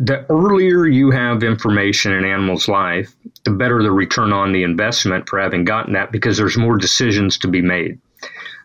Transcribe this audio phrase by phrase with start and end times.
[0.00, 4.64] The earlier you have information in an animal's life, the better the return on the
[4.64, 8.00] investment for having gotten that because there's more decisions to be made.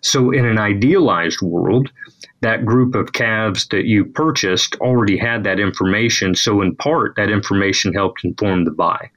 [0.02, 1.92] So, in an idealized world,
[2.42, 6.34] that group of calves that you purchased already had that information.
[6.34, 9.12] So, in part, that information helped inform the buy.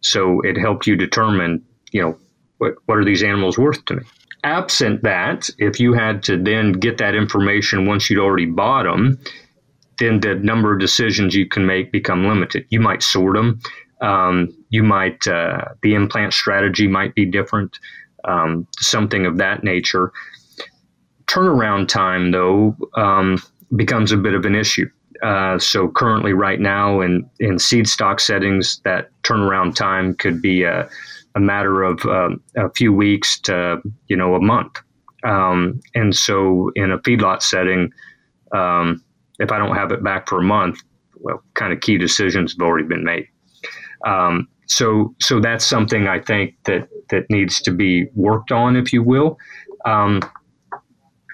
[0.00, 2.18] So, it helped you determine, you know,
[2.56, 4.02] what, what are these animals worth to me?
[4.42, 9.20] Absent that, if you had to then get that information once you'd already bought them,
[9.98, 12.66] then the number of decisions you can make become limited.
[12.70, 13.60] You might sort them.
[14.00, 17.78] Um, you might uh, the implant strategy might be different,
[18.24, 20.12] um, something of that nature.
[21.26, 23.42] Turnaround time, though, um,
[23.76, 24.88] becomes a bit of an issue.
[25.22, 30.62] Uh, so currently, right now, in in seed stock settings, that turnaround time could be
[30.62, 30.88] a,
[31.34, 34.80] a matter of um, a few weeks to you know a month.
[35.24, 37.92] Um, and so, in a feedlot setting,
[38.52, 39.02] um,
[39.38, 40.82] if I don't have it back for a month,
[41.14, 43.26] well, kind of key decisions have already been made.
[44.06, 48.92] Um, so, so that's something I think that that needs to be worked on, if
[48.92, 49.38] you will.
[49.86, 50.20] Um,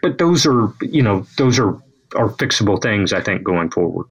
[0.03, 1.77] but those are, you know, those are
[2.15, 3.13] are fixable things.
[3.13, 4.07] I think going forward.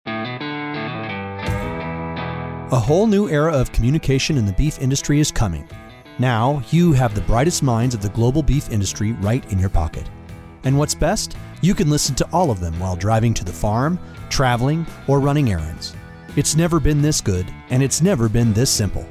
[2.72, 5.70] A whole new era of communication in the beef industry is coming.
[6.20, 10.10] Now, you have the brightest minds of the global beef industry right in your pocket.
[10.64, 11.36] And what's best?
[11.62, 15.52] You can listen to all of them while driving to the farm, traveling, or running
[15.52, 15.96] errands.
[16.36, 19.06] It's never been this good, and it's never been this simple.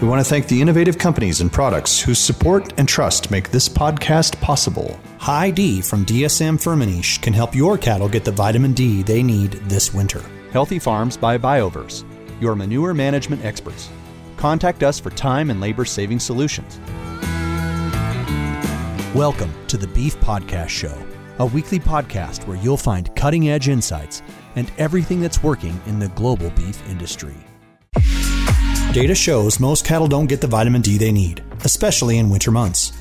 [0.00, 3.68] We want to thank the innovative companies and products whose support and trust make this
[3.68, 4.98] podcast possible.
[5.18, 9.92] Hy-D from DSM Firmenich can help your cattle get the vitamin D they need this
[9.92, 10.22] winter.
[10.52, 12.04] Healthy Farms by BioVerse,
[12.40, 13.88] your manure management experts.
[14.36, 16.78] Contact us for time and labor saving solutions.
[19.14, 20.94] Welcome to the Beef Podcast Show,
[21.38, 24.20] a weekly podcast where you'll find cutting edge insights
[24.54, 27.34] and everything that's working in the global beef industry.
[28.92, 32.92] Data shows most cattle don't get the vitamin D they need, especially in winter months.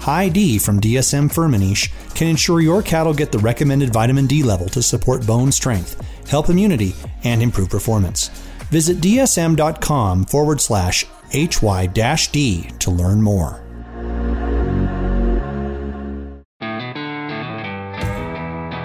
[0.00, 4.82] Hy-D from DSM Firmenich can ensure your cattle get the recommended vitamin D level to
[4.82, 8.28] support bone strength, help immunity, and improve performance.
[8.68, 11.86] Visit dsm.com forward slash HY
[12.32, 13.63] D to learn more.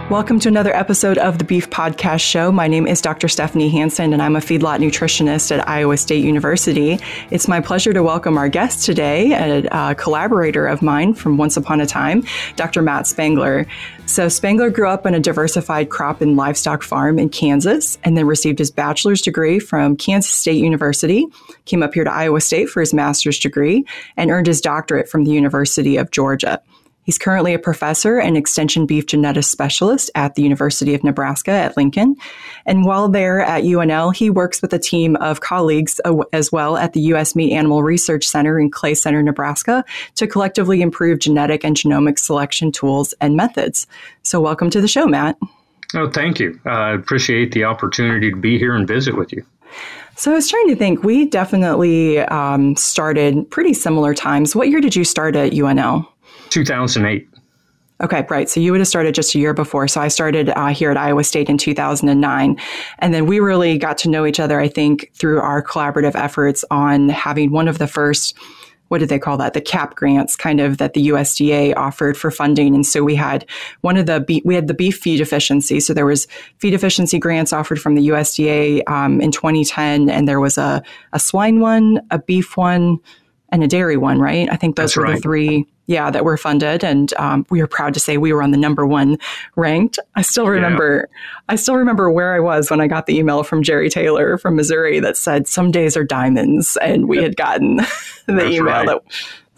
[0.09, 2.51] Welcome to another episode of the Beef Podcast Show.
[2.51, 3.27] My name is Dr.
[3.27, 6.97] Stephanie Hansen, and I'm a feedlot nutritionist at Iowa State University.
[7.29, 11.57] It's my pleasure to welcome our guest today, a, a collaborator of mine from Once
[11.57, 12.23] Upon a Time,
[12.55, 12.81] Dr.
[12.81, 13.67] Matt Spangler.
[14.07, 18.25] So, Spangler grew up on a diversified crop and livestock farm in Kansas and then
[18.25, 21.27] received his bachelor's degree from Kansas State University,
[21.65, 23.85] came up here to Iowa State for his master's degree,
[24.17, 26.59] and earned his doctorate from the University of Georgia.
[27.09, 31.75] He's currently a professor and extension beef genetics specialist at the University of Nebraska at
[31.75, 32.15] Lincoln.
[32.67, 35.99] And while there at UNL, he works with a team of colleagues
[36.33, 37.35] as well at the U.S.
[37.35, 39.83] Meat Animal Research Center in Clay Center, Nebraska,
[40.17, 43.87] to collectively improve genetic and genomic selection tools and methods.
[44.21, 45.35] So, welcome to the show, Matt.
[45.95, 46.59] Oh, thank you.
[46.63, 49.43] Uh, I appreciate the opportunity to be here and visit with you.
[50.15, 51.01] So I was trying to think.
[51.01, 54.55] We definitely um, started pretty similar times.
[54.55, 56.05] What year did you start at UNL?
[56.49, 57.27] 2008.
[58.01, 58.49] Okay, right.
[58.49, 59.87] So you would have started just a year before.
[59.89, 62.57] So I started uh, here at Iowa State in 2009.
[62.99, 66.63] And then we really got to know each other, I think, through our collaborative efforts
[66.71, 68.37] on having one of the first,
[68.87, 69.53] what did they call that?
[69.53, 72.73] The CAP grants kind of that the USDA offered for funding.
[72.73, 73.45] And so we had
[73.81, 75.81] one of the, we had the beef feed efficiency.
[75.81, 76.25] So there was
[76.57, 80.09] feed efficiency grants offered from the USDA um, in 2010.
[80.09, 80.81] And there was a,
[81.11, 82.99] a swine one, a beef one,
[83.51, 84.47] and a dairy one, right?
[84.51, 85.15] I think those That's were right.
[85.15, 88.43] the three, yeah, that were funded, and um, we are proud to say we were
[88.43, 89.17] on the number one
[89.55, 89.99] ranked.
[90.15, 91.17] I still remember, yeah.
[91.49, 94.55] I still remember where I was when I got the email from Jerry Taylor from
[94.55, 97.75] Missouri that said some days are diamonds, and we had gotten
[98.25, 98.87] the That's email right.
[98.87, 99.01] that.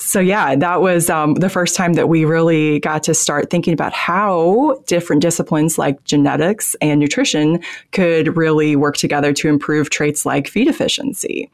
[0.02, 3.72] So yeah, that was um, the first time that we really got to start thinking
[3.72, 10.26] about how different disciplines like genetics and nutrition could really work together to improve traits
[10.26, 11.52] like feed efficiency.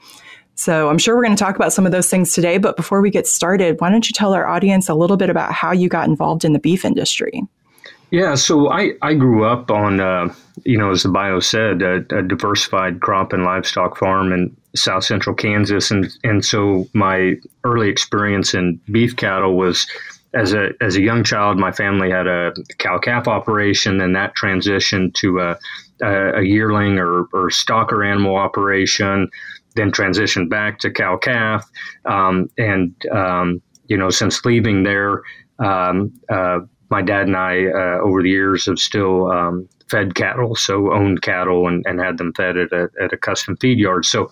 [0.57, 2.57] So I'm sure we're going to talk about some of those things today.
[2.57, 5.53] But before we get started, why don't you tell our audience a little bit about
[5.53, 7.43] how you got involved in the beef industry?
[8.09, 10.33] Yeah, so I, I grew up on, uh,
[10.63, 15.03] you know, as the bio said, a, a, diversified crop and livestock farm in south
[15.03, 15.91] central Kansas.
[15.91, 19.85] And, and so my early experience in beef cattle was
[20.33, 24.35] as a, as a young child, my family had a cow calf operation, and that
[24.35, 25.57] transitioned to a,
[26.01, 29.29] a, yearling or, or stocker animal operation
[29.77, 31.65] then transitioned back to calf.
[32.03, 35.21] Um, and, um, you know, since leaving there,
[35.59, 36.59] um, uh,
[36.89, 41.21] my dad and I, uh, over the years, have still um, fed cattle, so owned
[41.21, 44.05] cattle and, and had them fed at a, at a custom feed yard.
[44.05, 44.29] So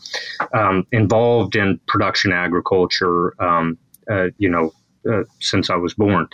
[0.54, 3.78] um, involved in production agriculture, um,
[4.12, 4.72] uh, you know,
[5.10, 6.28] uh, since I was born.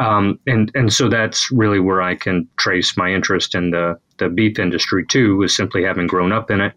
[0.00, 4.28] Um, and, and so that's really where I can trace my interest in the, the
[4.28, 6.72] beef industry too, was simply having grown up in it.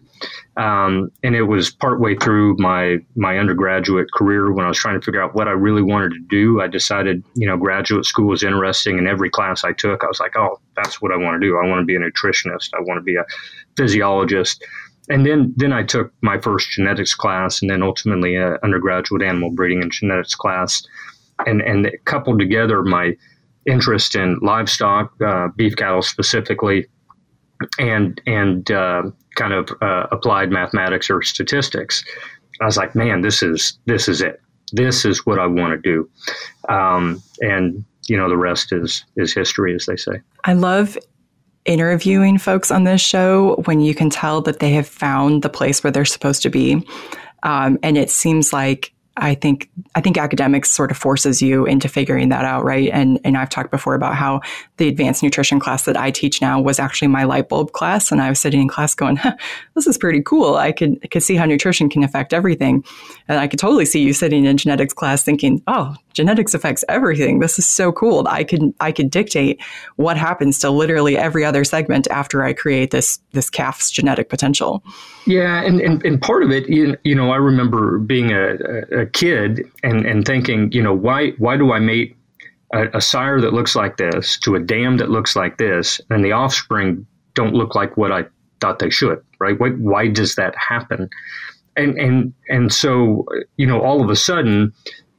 [0.55, 5.05] Um, and it was partway through my my undergraduate career when I was trying to
[5.05, 6.61] figure out what I really wanted to do.
[6.61, 10.19] I decided, you know, graduate school was interesting, and every class I took, I was
[10.19, 11.57] like, oh, that's what I want to do.
[11.57, 12.69] I want to be a nutritionist.
[12.73, 13.25] I want to be a
[13.75, 14.65] physiologist.
[15.09, 19.51] And then then I took my first genetics class, and then ultimately an undergraduate animal
[19.51, 20.81] breeding and genetics class,
[21.45, 23.15] and and coupled together my
[23.67, 26.87] interest in livestock, uh, beef cattle specifically,
[27.79, 29.03] and and uh,
[29.35, 32.03] kind of uh, applied mathematics or statistics.
[32.61, 34.41] I was like, man, this is this is it.
[34.73, 36.09] This is what I want to do,
[36.69, 40.21] um, and you know the rest is is history, as they say.
[40.43, 40.97] I love
[41.65, 45.83] interviewing folks on this show when you can tell that they have found the place
[45.83, 46.85] where they're supposed to be,
[47.43, 51.89] um, and it seems like I think I think academics sort of forces you into
[51.89, 52.89] figuring that out, right?
[52.93, 54.41] And and I've talked before about how
[54.77, 58.21] the advanced nutrition class that I teach now was actually my light bulb class, and
[58.21, 59.35] I was sitting in class going, huh,
[59.75, 60.55] "This is pretty cool.
[60.55, 62.83] I could I could see how nutrition can affect everything,"
[63.27, 67.39] and I could totally see you sitting in genetics class thinking, "Oh, genetics affects everything.
[67.39, 68.27] This is so cool.
[68.27, 69.61] I could I could dictate
[69.95, 74.83] what happens to literally every other segment after I create this this calf's genetic potential."
[75.25, 78.55] Yeah, and, and, and part of it, you, you know, I remember being a,
[79.01, 82.17] a kid and, and thinking, you know, why why do I mate
[82.73, 86.23] a, a, sire that looks like this to a dam that looks like this, and
[86.23, 88.25] the offspring don't look like what I
[88.61, 89.59] thought they should, right?
[89.59, 91.09] Why, why does that happen?
[91.75, 93.25] And and and so,
[93.57, 94.73] you know, all of a sudden,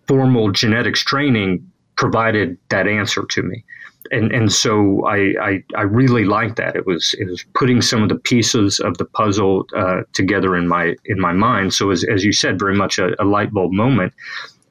[0.08, 3.64] formal genetics training provided that answer to me
[4.10, 6.76] and and so I, I, I really liked that.
[6.76, 10.68] It was it was putting some of the pieces of the puzzle uh, together in
[10.68, 11.74] my in my mind.
[11.74, 14.12] So as as you said, very much a, a, light bulb moment,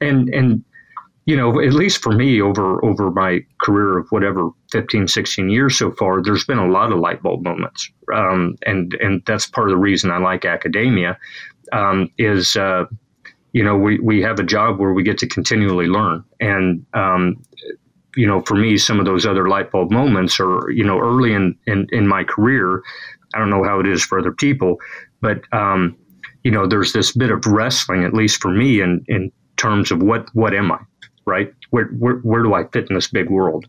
[0.00, 0.64] and and
[1.26, 5.76] you know at least for me over over my career of whatever 15 16 years
[5.76, 9.68] so far there's been a lot of light bulb moments um, and and that's part
[9.68, 11.18] of the reason i like academia
[11.72, 12.86] um, is uh,
[13.52, 17.36] you know we, we have a job where we get to continually learn and um,
[18.18, 21.32] you know, for me, some of those other light bulb moments are, you know, early
[21.34, 22.82] in, in, in my career.
[23.32, 24.76] I don't know how it is for other people,
[25.20, 25.96] but, um,
[26.42, 30.02] you know, there's this bit of wrestling, at least for me, in, in terms of
[30.02, 30.78] what, what am I,
[31.26, 31.52] right?
[31.70, 33.66] Where, where, where do I fit in this big world?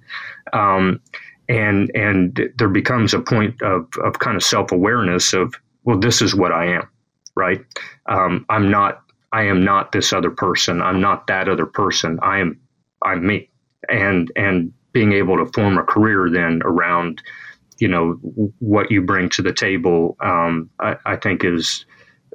[0.51, 0.99] Um,
[1.47, 5.53] and, and there becomes a point of, of kind of self awareness of,
[5.83, 6.89] well, this is what I am,
[7.35, 7.61] right?
[8.07, 10.81] Um, I'm not, I am not this other person.
[10.81, 12.19] I'm not that other person.
[12.21, 12.59] I am,
[13.03, 13.49] I'm me
[13.87, 17.21] and and being able to form a career then around
[17.77, 18.13] you know
[18.59, 21.85] what you bring to the table um, I, I, think is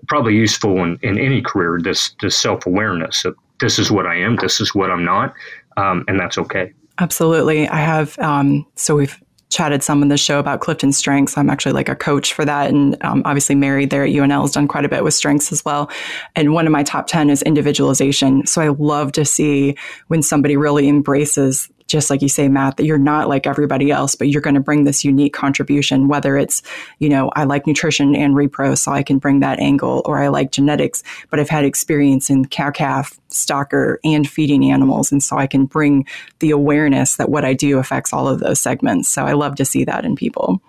[0.08, 4.36] probably useful in, in any career this this self-awareness of this is what i am
[4.36, 5.34] this is what i'm not
[5.76, 9.20] um, and that's okay absolutely i have um, so we've
[9.50, 11.36] chatted some in the show about Clifton Strengths.
[11.38, 14.52] I'm actually like a coach for that, and um, obviously married there at UNL has
[14.52, 15.90] done quite a bit with strengths as well.
[16.34, 18.46] And one of my top ten is individualization.
[18.46, 19.76] So I love to see
[20.08, 24.14] when somebody really embraces just like you say, Matt, that you're not like everybody else,
[24.14, 26.62] but you're going to bring this unique contribution, whether it's,
[26.98, 30.28] you know, I like nutrition and repro, so I can bring that angle, or I
[30.28, 35.12] like genetics, but I've had experience in cow calf, stocker, and feeding animals.
[35.12, 36.06] And so I can bring
[36.38, 39.08] the awareness that what I do affects all of those segments.
[39.08, 40.62] So I love to see that in people.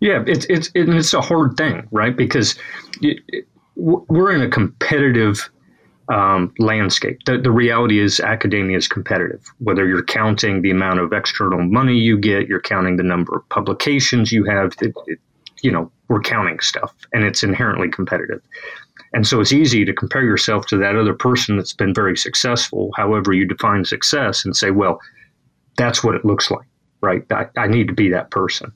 [0.00, 2.16] Yeah, it's, it's, it's a hard thing, right?
[2.16, 2.56] Because
[3.00, 3.46] it, it,
[3.76, 5.48] we're in a competitive
[6.08, 7.18] um, landscape.
[7.26, 9.44] The, the reality is academia is competitive.
[9.58, 13.48] Whether you're counting the amount of external money you get, you're counting the number of
[13.48, 14.74] publications you have.
[14.80, 15.18] It, it,
[15.62, 18.42] you know, we're counting stuff, and it's inherently competitive.
[19.12, 22.90] And so it's easy to compare yourself to that other person that's been very successful,
[22.96, 25.00] however you define success, and say, well,
[25.76, 26.66] that's what it looks like,
[27.00, 27.22] right?
[27.30, 28.72] I, I need to be that person.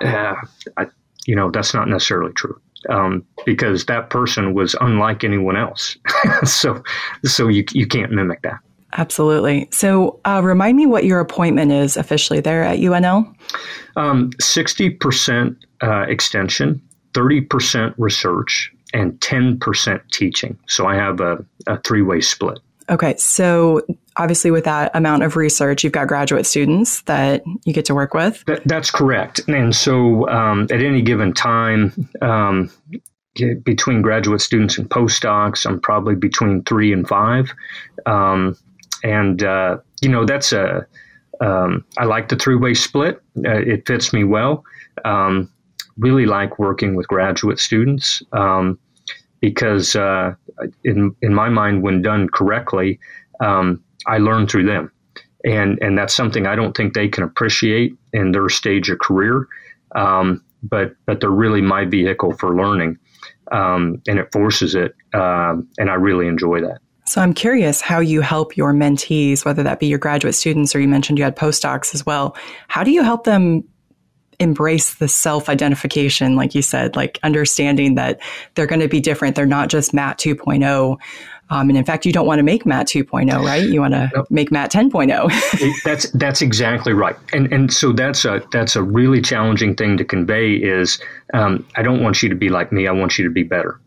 [0.00, 0.34] Uh,
[0.76, 0.86] I,
[1.26, 5.96] you know, that's not necessarily true um, because that person was unlike anyone else.
[6.44, 6.82] so,
[7.24, 8.58] so you you can't mimic that.
[8.94, 9.68] Absolutely.
[9.70, 13.34] So, uh, remind me what your appointment is officially there at UNL.
[13.96, 16.80] Um, sixty percent uh, extension,
[17.14, 20.58] thirty percent research, and ten percent teaching.
[20.66, 22.58] So I have a, a three way split.
[22.90, 23.80] Okay, so
[24.16, 28.14] obviously, with that amount of research, you've got graduate students that you get to work
[28.14, 28.44] with.
[28.46, 29.40] That, that's correct.
[29.48, 32.70] And so, um, at any given time, um,
[33.64, 37.52] between graduate students and postdocs, I'm probably between three and five.
[38.04, 38.56] Um,
[39.02, 40.86] and, uh, you know, that's a,
[41.40, 44.64] um, I like the three way split, uh, it fits me well.
[45.04, 45.50] um,
[45.98, 48.78] really like working with graduate students um,
[49.40, 50.34] because, uh,
[50.84, 52.98] in in my mind, when done correctly,
[53.40, 54.92] um, I learn through them,
[55.44, 59.46] and and that's something I don't think they can appreciate in their stage of career.
[59.94, 62.98] Um, but but they're really my vehicle for learning,
[63.50, 66.78] um, and it forces it, um, and I really enjoy that.
[67.04, 70.80] So I'm curious how you help your mentees, whether that be your graduate students or
[70.80, 72.36] you mentioned you had postdocs as well.
[72.68, 73.64] How do you help them
[74.42, 78.20] embrace the self identification, like you said, like understanding that
[78.54, 79.36] they're going to be different.
[79.36, 80.98] They're not just Matt 2.0.
[81.52, 83.62] Um, and in fact, you don't want to make Matt 2.0, right?
[83.62, 84.26] You want to nope.
[84.30, 85.82] make Matt 10.0.
[85.84, 90.04] that's that's exactly right, and and so that's a that's a really challenging thing to
[90.04, 90.54] convey.
[90.54, 90.98] Is
[91.34, 92.88] um, I don't want you to be like me.
[92.88, 93.78] I want you to be better.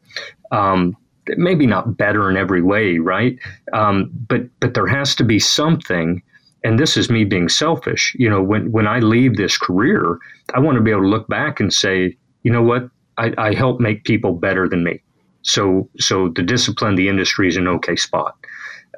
[0.51, 0.95] Um,
[1.38, 3.39] maybe not better in every way, right?
[3.74, 6.22] Um, but but there has to be something
[6.63, 8.15] and this is me being selfish.
[8.17, 10.19] You know, when when I leave this career,
[10.53, 13.53] I want to be able to look back and say, you know what, I, I
[13.53, 15.01] help make people better than me.
[15.45, 18.35] So so the discipline, the industry is an okay spot.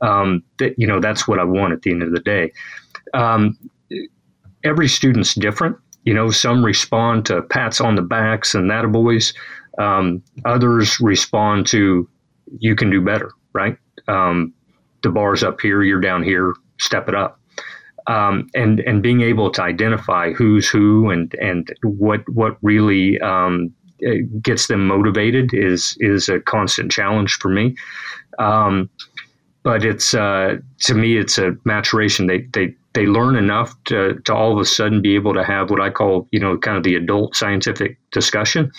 [0.02, 2.52] Um, that you know that's what I want at the end of the day.
[3.14, 3.58] Um,
[4.64, 5.78] every student's different.
[6.04, 9.34] You know, some respond to pats on the backs and that boys.
[9.78, 12.10] Um, others respond to
[12.60, 13.78] you can do better, right?
[14.08, 14.54] Um,
[15.04, 17.40] the bar's up here, you're down here, step it up
[18.08, 23.74] um, and and being able to identify who's who and and what what really um,
[24.42, 27.76] gets them motivated is is a constant challenge for me.
[28.40, 28.90] Um,
[29.64, 32.28] but it's uh, to me it's a maturation.
[32.28, 35.70] They they they learn enough to to all of a sudden be able to have
[35.70, 38.72] what I call you know kind of the adult scientific discussion.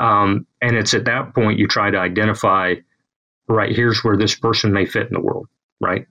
[0.00, 2.74] Um, and it's at that point you try to identify
[3.46, 5.46] right here's where this person may fit in the world
[5.80, 6.06] right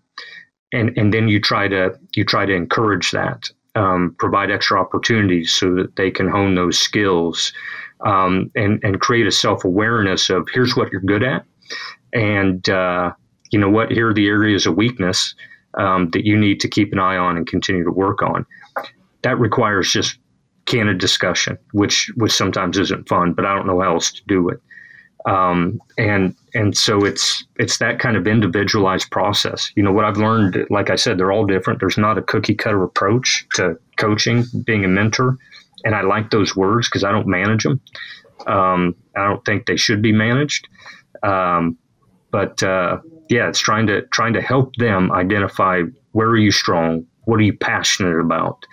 [0.74, 5.52] and and then you try to you try to encourage that, um, provide extra opportunities
[5.52, 7.54] so that they can hone those skills,
[8.06, 11.46] um, and and create a self awareness of here's what you're good at,
[12.14, 13.12] and uh,
[13.52, 15.36] you know what here are the areas of weakness
[15.78, 18.46] um, that you need to keep an eye on and continue to work on.
[19.24, 20.18] That requires just
[20.66, 24.50] candid discussion, which which sometimes isn't fun, but I don't know how else to do
[24.50, 24.62] it.
[25.26, 29.72] Um, and and so it's it's that kind of individualized process.
[29.76, 31.80] You know what I've learned, like I said, they're all different.
[31.80, 35.38] There's not a cookie cutter approach to coaching, being a mentor,
[35.84, 37.82] and I like those words because I don't manage them.
[38.48, 40.68] Um, I don't think they should be managed.
[41.22, 41.78] Um,
[42.32, 42.98] but uh,
[43.30, 47.44] yeah, it's trying to trying to help them identify where are you strong, what are
[47.44, 48.66] you passionate about,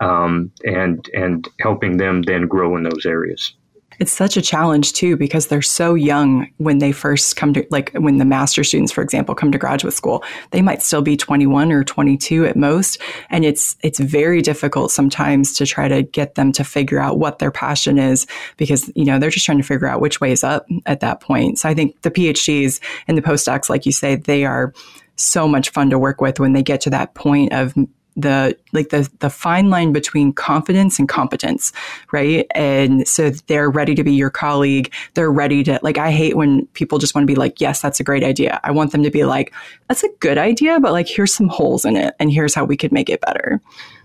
[0.00, 3.54] um, and and helping them then grow in those areas.
[3.98, 7.92] It's such a challenge too because they're so young when they first come to like
[7.94, 10.22] when the master students for example come to graduate school.
[10.50, 13.00] They might still be 21 or 22 at most
[13.30, 17.38] and it's it's very difficult sometimes to try to get them to figure out what
[17.38, 18.26] their passion is
[18.56, 21.20] because you know they're just trying to figure out which way is up at that
[21.20, 21.58] point.
[21.58, 24.72] So I think the PhDs and the postdocs like you say they are
[25.16, 27.74] so much fun to work with when they get to that point of
[28.18, 31.72] the like the the fine line between confidence and competence,
[32.12, 32.46] right?
[32.54, 34.92] And so they're ready to be your colleague.
[35.14, 38.00] They're ready to like I hate when people just want to be like, "Yes, that's
[38.00, 39.54] a great idea." I want them to be like,
[39.88, 42.76] "That's a good idea, but like here's some holes in it and here's how we
[42.76, 43.60] could make it better."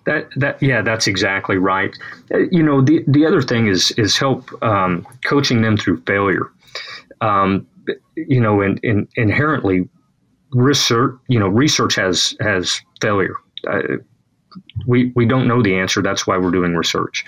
[0.05, 1.95] That that yeah, that's exactly right.
[2.31, 6.51] Uh, you know, the the other thing is is help um, coaching them through failure.
[7.21, 7.67] Um,
[8.15, 9.89] you know, in, in inherently
[10.51, 13.35] research, you know, research has has failure
[14.85, 16.01] we we don't know the answer.
[16.01, 17.25] That's why we're doing research,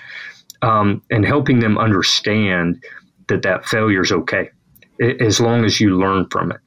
[0.62, 2.82] um, and helping them understand
[3.28, 4.50] that that failure is okay,
[5.00, 6.60] as long as you learn from it,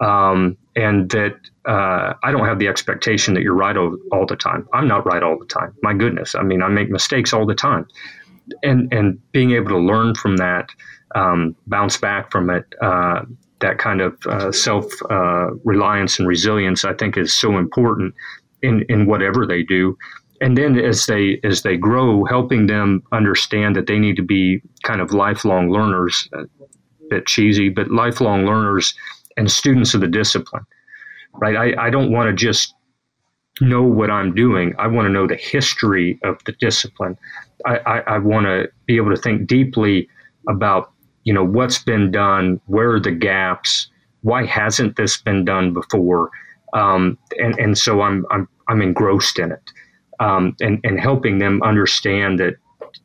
[0.00, 4.36] um, and that uh, I don't have the expectation that you're right all, all the
[4.36, 4.68] time.
[4.72, 5.74] I'm not right all the time.
[5.82, 7.86] My goodness, I mean, I make mistakes all the time,
[8.62, 10.70] and and being able to learn from that,
[11.14, 12.64] um, bounce back from it.
[12.80, 13.22] Uh,
[13.60, 18.14] that kind of uh, self uh, reliance and resilience, I think, is so important
[18.66, 19.96] in, in whatever they do.
[20.40, 24.60] And then as they as they grow, helping them understand that they need to be
[24.82, 26.44] kind of lifelong learners, a
[27.08, 28.94] bit cheesy, but lifelong learners
[29.38, 30.66] and students of the discipline.
[31.40, 31.56] Right?
[31.56, 32.74] I, I don't want to just
[33.60, 34.74] know what I'm doing.
[34.78, 37.16] I want to know the history of the discipline.
[37.64, 40.08] I, I, I want to be able to think deeply
[40.48, 40.92] about,
[41.24, 43.88] you know, what's been done, where are the gaps,
[44.20, 46.30] why hasn't this been done before,
[46.72, 49.70] um, and and so I'm I'm I'm engrossed in it,
[50.20, 52.54] um, and and helping them understand that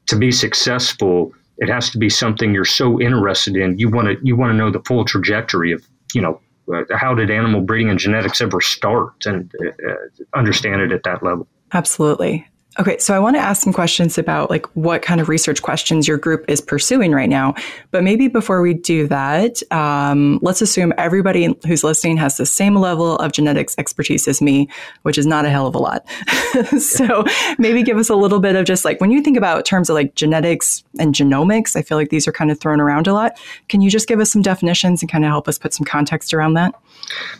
[0.08, 3.77] to be successful, it has to be something you're so interested in.
[3.77, 6.39] You want to you want to know the full trajectory of you know
[6.74, 9.94] uh, how did animal breeding and genetics ever start, and uh,
[10.34, 11.48] understand it at that level.
[11.74, 12.48] Absolutely.
[12.80, 16.08] Okay, so I want to ask some questions about like what kind of research questions
[16.08, 17.54] your group is pursuing right now.
[17.92, 22.75] But maybe before we do that, um, let's assume everybody who's listening has the same
[22.75, 24.70] level of genetics expertise as me,
[25.01, 26.06] which is not a hell of a lot.
[26.80, 27.25] so
[27.58, 29.96] maybe give us a little bit of just like when you think about terms of
[29.96, 33.38] like genetics and genomics, I feel like these are kind of thrown around a lot.
[33.68, 36.34] Can you just give us some definitions and kind of help us put some context
[36.34, 36.74] around that?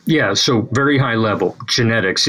[0.06, 2.28] Yeah, so very high level genetics.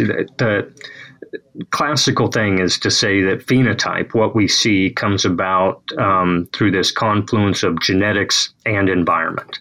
[1.70, 6.90] Classical thing is to say that phenotype, what we see, comes about um, through this
[6.90, 9.60] confluence of genetics and environment.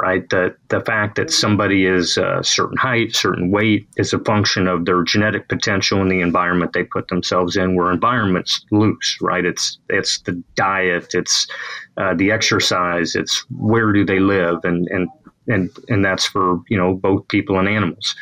[0.00, 4.68] Right, the the fact that somebody is a certain height, certain weight, is a function
[4.68, 7.74] of their genetic potential and the environment they put themselves in.
[7.74, 9.44] Where environment's loose, right?
[9.44, 11.48] It's it's the diet, it's
[11.96, 15.08] uh, the exercise, it's where do they live, and and
[15.48, 18.14] and and that's for you know both people and animals.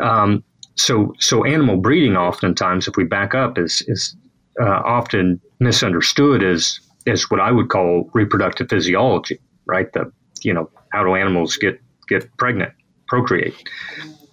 [0.00, 0.44] Um,
[0.76, 4.16] so so animal breeding oftentimes if we back up is is
[4.60, 9.92] uh, often misunderstood as as what I would call reproductive physiology right?
[9.92, 10.12] The
[10.42, 12.72] you know how do animals get get pregnant
[13.08, 13.54] procreate?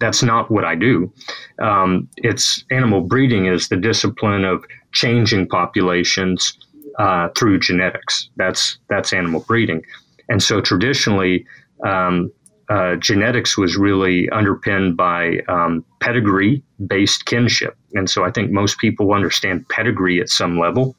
[0.00, 1.12] That's not what I do.
[1.60, 6.58] Um, it's animal breeding is the discipline of changing populations
[6.98, 8.30] uh, through genetics.
[8.36, 9.82] That's that's animal breeding.
[10.28, 11.44] And so traditionally
[11.84, 12.30] um,
[12.70, 17.76] uh, genetics was really underpinned by um, pedigree based kinship.
[17.94, 20.96] And so I think most people understand pedigree at some level.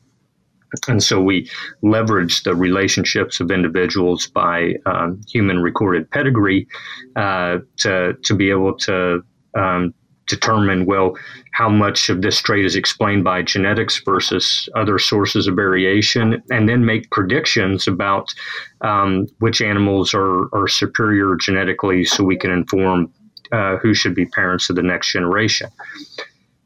[0.87, 1.49] And so we
[1.81, 6.67] leverage the relationships of individuals by um, human recorded pedigree
[7.15, 9.21] uh, to, to be able to
[9.57, 9.93] um,
[10.31, 11.15] determine, well,
[11.53, 16.67] how much of this trait is explained by genetics versus other sources of variation, and
[16.67, 18.33] then make predictions about
[18.81, 23.13] um, which animals are, are superior genetically so we can inform
[23.51, 25.69] uh, who should be parents of the next generation.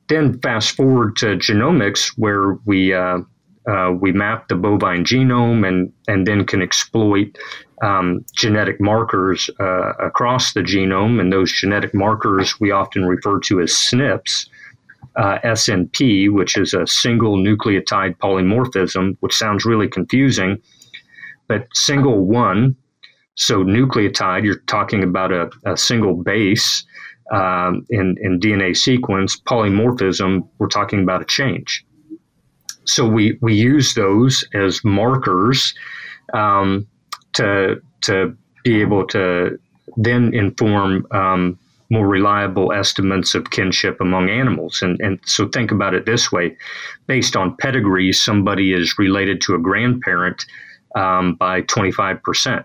[0.07, 3.19] Then fast forward to genomics, where we uh,
[3.67, 7.37] uh, we map the bovine genome and and then can exploit
[7.81, 13.61] um, genetic markers uh, across the genome, and those genetic markers we often refer to
[13.61, 14.49] as SNPs.
[15.17, 20.61] Uh, SNP, which is a single nucleotide polymorphism, which sounds really confusing,
[21.47, 22.75] but single one,
[23.35, 26.83] so nucleotide, you're talking about a, a single base
[27.31, 29.39] um, in, in DNA sequence.
[29.39, 31.85] Polymorphism, we're talking about a change.
[32.85, 35.73] So we, we use those as markers
[36.33, 36.87] um,
[37.33, 39.59] to to be able to
[39.97, 41.57] then inform um,
[41.89, 44.81] more reliable estimates of kinship among animals.
[44.81, 46.57] And, and so think about it this way
[47.07, 50.45] based on pedigree, somebody is related to a grandparent
[50.95, 52.63] um, by 25%.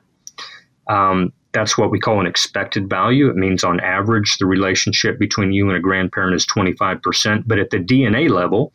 [0.88, 3.28] Um, that's what we call an expected value.
[3.28, 7.44] It means on average, the relationship between you and a grandparent is 25%.
[7.46, 8.72] But at the DNA level,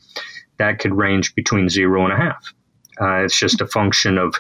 [0.57, 2.53] that could range between zero and a half.
[3.01, 4.35] Uh, it's just a function of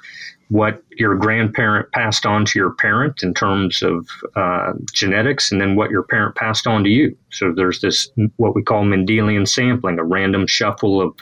[0.49, 5.75] what your grandparent passed on to your parent in terms of uh, genetics, and then
[5.75, 7.17] what your parent passed on to you.
[7.31, 11.15] So there's this what we call Mendelian sampling, a random shuffle of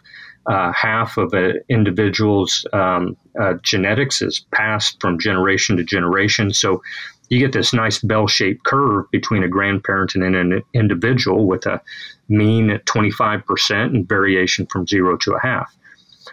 [0.45, 6.53] uh, half of an individual's um, uh, genetics is passed from generation to generation.
[6.53, 6.81] So
[7.29, 11.81] you get this nice bell-shaped curve between a grandparent and an individual with a
[12.29, 15.73] mean at 25% and variation from zero to a half.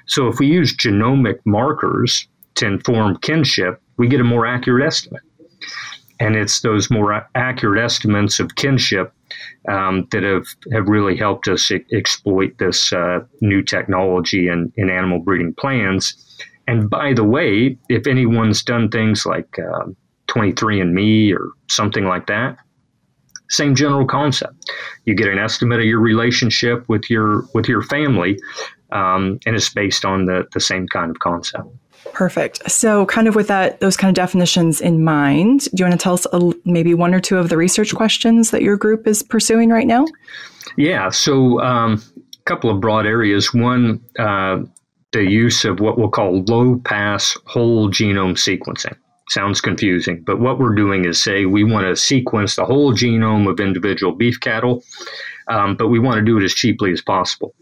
[0.07, 2.27] So if we use genomic markers
[2.57, 5.23] to inform kinship, we get a more accurate estimate.
[6.19, 9.13] And it's those more accurate estimates of kinship
[9.69, 15.19] um, that have, have really helped us exploit this uh, new technology in, in animal
[15.19, 16.15] breeding plans.
[16.67, 19.87] And by the way, if anyone's done things like uh,
[20.31, 22.57] 23andMe or something like that,
[23.51, 24.71] same general concept.
[25.05, 28.39] You get an estimate of your relationship with your with your family,
[28.93, 31.69] um, and it's based on the the same kind of concept.
[32.13, 32.71] Perfect.
[32.71, 36.03] So, kind of with that, those kind of definitions in mind, do you want to
[36.03, 39.23] tell us a, maybe one or two of the research questions that your group is
[39.23, 40.07] pursuing right now?
[40.77, 41.11] Yeah.
[41.11, 43.53] So, um, a couple of broad areas.
[43.53, 44.61] One, uh,
[45.13, 48.97] the use of what we'll call low pass whole genome sequencing.
[49.31, 53.49] Sounds confusing, but what we're doing is say we want to sequence the whole genome
[53.49, 54.83] of individual beef cattle,
[55.47, 57.55] um, but we want to do it as cheaply as possible.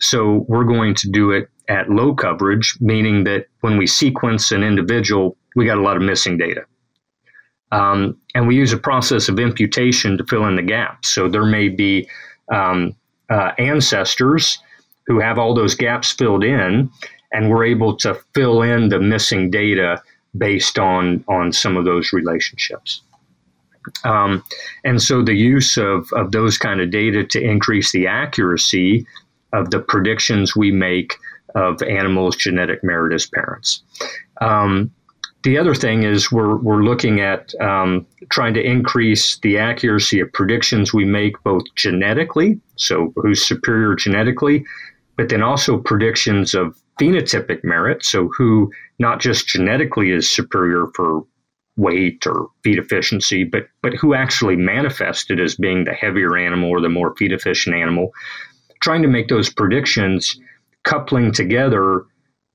[0.00, 4.62] So we're going to do it at low coverage, meaning that when we sequence an
[4.62, 6.62] individual, we got a lot of missing data.
[7.70, 11.10] Um, and we use a process of imputation to fill in the gaps.
[11.10, 12.08] So there may be
[12.50, 12.96] um,
[13.28, 14.58] uh, ancestors
[15.06, 16.90] who have all those gaps filled in,
[17.30, 20.02] and we're able to fill in the missing data
[20.36, 23.02] based on on some of those relationships.
[24.04, 24.44] Um,
[24.84, 29.06] and so the use of, of those kind of data to increase the accuracy
[29.52, 31.16] of the predictions we make
[31.54, 33.82] of animals' genetic merit as parents.
[34.40, 34.92] Um,
[35.42, 40.32] the other thing is we're, we're looking at um, trying to increase the accuracy of
[40.32, 44.64] predictions we make both genetically, so who's superior genetically,
[45.16, 51.24] but then also predictions of phenotypic merit, so who not just genetically is superior for
[51.76, 56.80] weight or feed efficiency, but but who actually manifested as being the heavier animal or
[56.80, 58.12] the more feed efficient animal,
[58.82, 60.38] trying to make those predictions
[60.84, 62.04] coupling together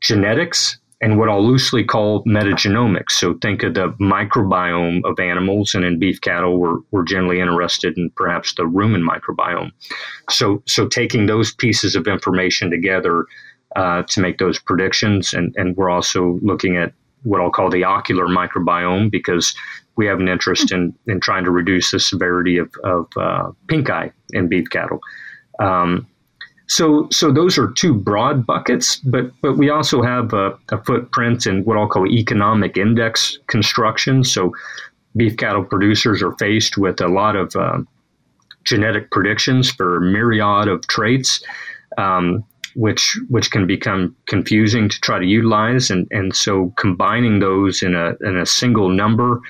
[0.01, 3.11] genetics and what I'll loosely call metagenomics.
[3.11, 7.97] So think of the microbiome of animals, and in beef cattle, we're, we're generally interested
[7.97, 9.71] in perhaps the rumen microbiome.
[10.29, 13.25] So, so taking those pieces of information together
[13.75, 17.83] uh, to make those predictions, and, and we're also looking at what I'll call the
[17.83, 19.55] ocular microbiome because
[19.95, 23.89] we have an interest in, in trying to reduce the severity of, of uh, pink
[23.89, 24.99] eye in beef cattle.
[25.59, 26.07] Um,
[26.67, 31.45] so, so those are two broad buckets, but but we also have a, a footprint
[31.45, 34.23] in what I'll call economic index construction.
[34.23, 34.53] So,
[35.15, 37.79] beef cattle producers are faced with a lot of uh,
[38.63, 41.43] genetic predictions for a myriad of traits,
[41.99, 42.43] um,
[42.75, 47.95] which which can become confusing to try to utilize, and and so combining those in
[47.95, 49.41] a in a single number.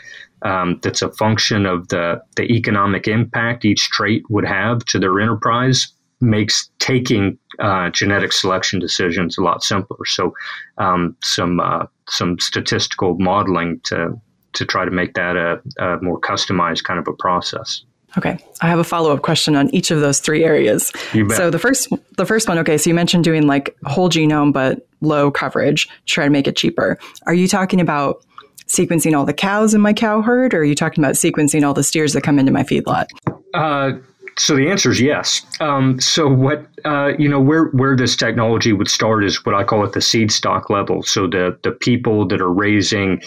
[0.42, 5.20] Um, that's a function of the, the economic impact each trait would have to their
[5.20, 5.88] enterprise
[6.22, 10.06] makes taking uh, genetic selection decisions a lot simpler.
[10.06, 10.34] So,
[10.78, 14.20] um, some uh, some statistical modeling to
[14.54, 17.84] to try to make that a, a more customized kind of a process.
[18.18, 20.92] Okay, I have a follow up question on each of those three areas.
[21.36, 24.88] So the first the first one, okay, so you mentioned doing like whole genome but
[25.02, 26.98] low coverage, try to make it cheaper.
[27.26, 28.24] Are you talking about
[28.68, 31.74] sequencing all the cows in my cow herd, or are you talking about sequencing all
[31.74, 33.08] the steers that come into my feedlot?
[33.54, 33.94] Uh,
[34.38, 35.46] so the answer is yes.
[35.60, 39.64] Um, so what uh, you know where where this technology would start is what I
[39.64, 41.04] call at the seed stock level.
[41.04, 43.22] So the the people that are raising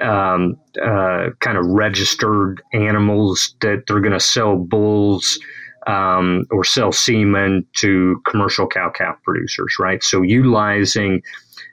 [0.00, 5.38] um, uh, kind of registered animals that they're going to sell bulls
[5.86, 10.02] um, or sell semen to commercial cow calf producers, right?
[10.02, 11.22] So utilizing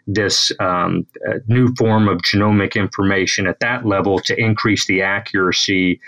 [0.07, 5.99] this um, uh, new form of genomic information at that level to increase the accuracy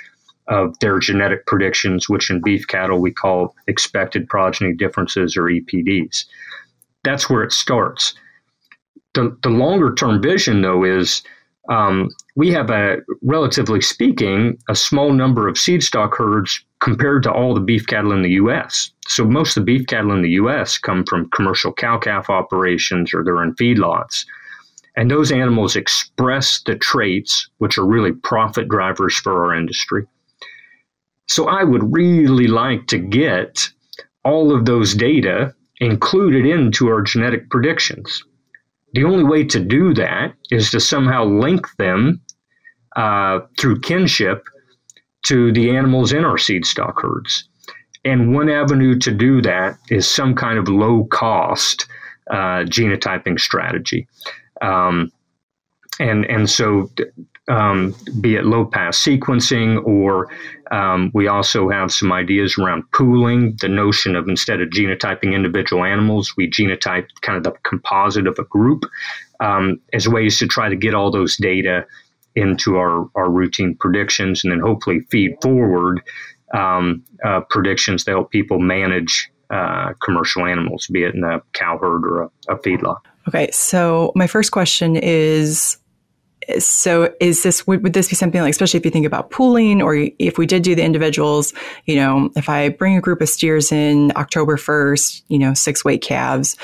[0.48, 6.26] of their genetic predictions, which in beef cattle we call expected progeny differences or EPDs.
[7.04, 8.16] That's where it starts.
[9.14, 11.22] The, the longer term vision, though, is
[11.70, 17.32] um, we have a, relatively speaking, a small number of seed stock herds compared to
[17.32, 18.92] all the beef cattle in the U.S.
[19.08, 20.78] So most of the beef cattle in the U.S.
[20.78, 24.26] come from commercial cow calf operations or they're in feedlots.
[24.98, 30.06] And those animals express the traits which are really profit drivers for our industry.
[31.28, 33.70] So I would really like to get
[34.26, 38.24] all of those data included into our genetic predictions.
[38.94, 42.22] The only way to do that is to somehow link them
[42.96, 44.46] uh, through kinship
[45.24, 47.48] to the animals in our seed stock herds.
[48.04, 51.88] And one avenue to do that is some kind of low cost
[52.30, 54.08] uh, genotyping strategy.
[54.62, 55.12] Um,
[56.00, 56.90] and, and so
[57.50, 60.30] um, be it low pass sequencing, or
[60.72, 65.84] um, we also have some ideas around pooling the notion of instead of genotyping individual
[65.84, 68.84] animals, we genotype kind of the composite of a group
[69.40, 71.86] um, as ways to try to get all those data
[72.36, 76.02] into our, our routine predictions and then hopefully feed forward
[76.54, 81.78] um, uh, predictions to help people manage uh, commercial animals, be it in a cow
[81.78, 83.00] herd or a, a feedlot.
[83.28, 85.78] Okay, so my first question is
[86.60, 89.82] so is this would, would this be something like especially if you think about pooling
[89.82, 91.54] or if we did do the individuals
[91.86, 95.86] you know if i bring a group of steers in october 1st you know six
[95.86, 96.58] weight calves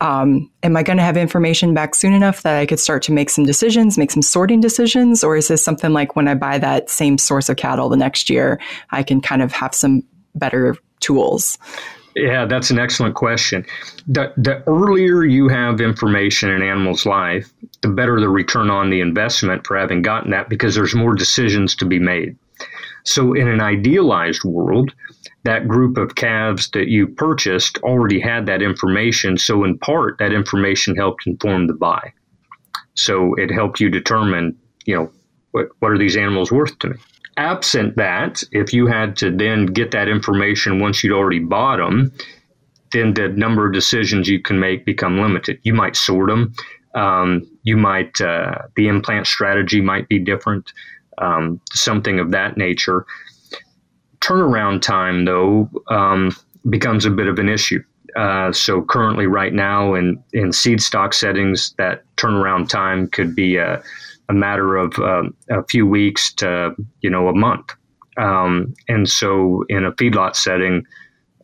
[0.00, 3.12] um, am i going to have information back soon enough that i could start to
[3.12, 5.24] make some decisions make some sorting decisions?
[5.24, 8.30] Or is this something like when i buy that same source of cattle the next
[8.30, 10.02] year i can kind of have some
[10.34, 11.58] better tools
[12.16, 13.66] yeah, that's an excellent question.
[14.06, 18.90] The, the earlier you have information in an animal's life, the better the return on
[18.90, 22.36] the investment for having gotten that because there's more decisions to be made.
[23.04, 24.94] So, in an idealized world,
[25.42, 29.36] that group of calves that you purchased already had that information.
[29.36, 32.12] So, in part, that information helped inform the buy.
[32.94, 35.12] So, it helped you determine, you know,
[35.50, 36.96] what, what are these animals worth to me?
[37.36, 42.12] Absent that, if you had to then get that information once you'd already bought them,
[42.92, 45.58] then the number of decisions you can make become limited.
[45.62, 46.54] You might sort them.
[46.94, 50.72] Um, you might uh, the implant strategy might be different,
[51.18, 53.04] um, something of that nature.
[54.20, 56.34] Turnaround time, though, um,
[56.70, 57.82] becomes a bit of an issue.
[58.16, 63.56] Uh, so currently, right now, in in seed stock settings, that turnaround time could be
[63.56, 63.82] a,
[64.28, 67.72] a matter of uh, a few weeks to you know a month.
[68.16, 70.86] Um, and so, in a feedlot setting,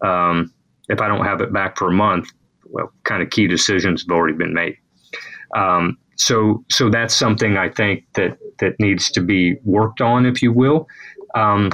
[0.02, 0.52] um,
[0.88, 2.30] if I don't have it back for a month,
[2.64, 4.76] well, kind of key decisions have already been made.
[5.56, 10.42] Um, so, so that's something I think that that needs to be worked on, if
[10.42, 10.86] you will.
[11.34, 11.70] Um,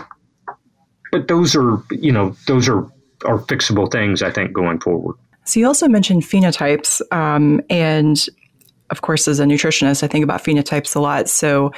[1.12, 2.87] but those are, you know, those are
[3.25, 4.23] are fixable things.
[4.23, 5.16] I think going forward.
[5.45, 8.25] So you also mentioned phenotypes, um, and
[8.90, 11.29] of course, as a nutritionist, I think about phenotypes a lot.
[11.29, 11.72] So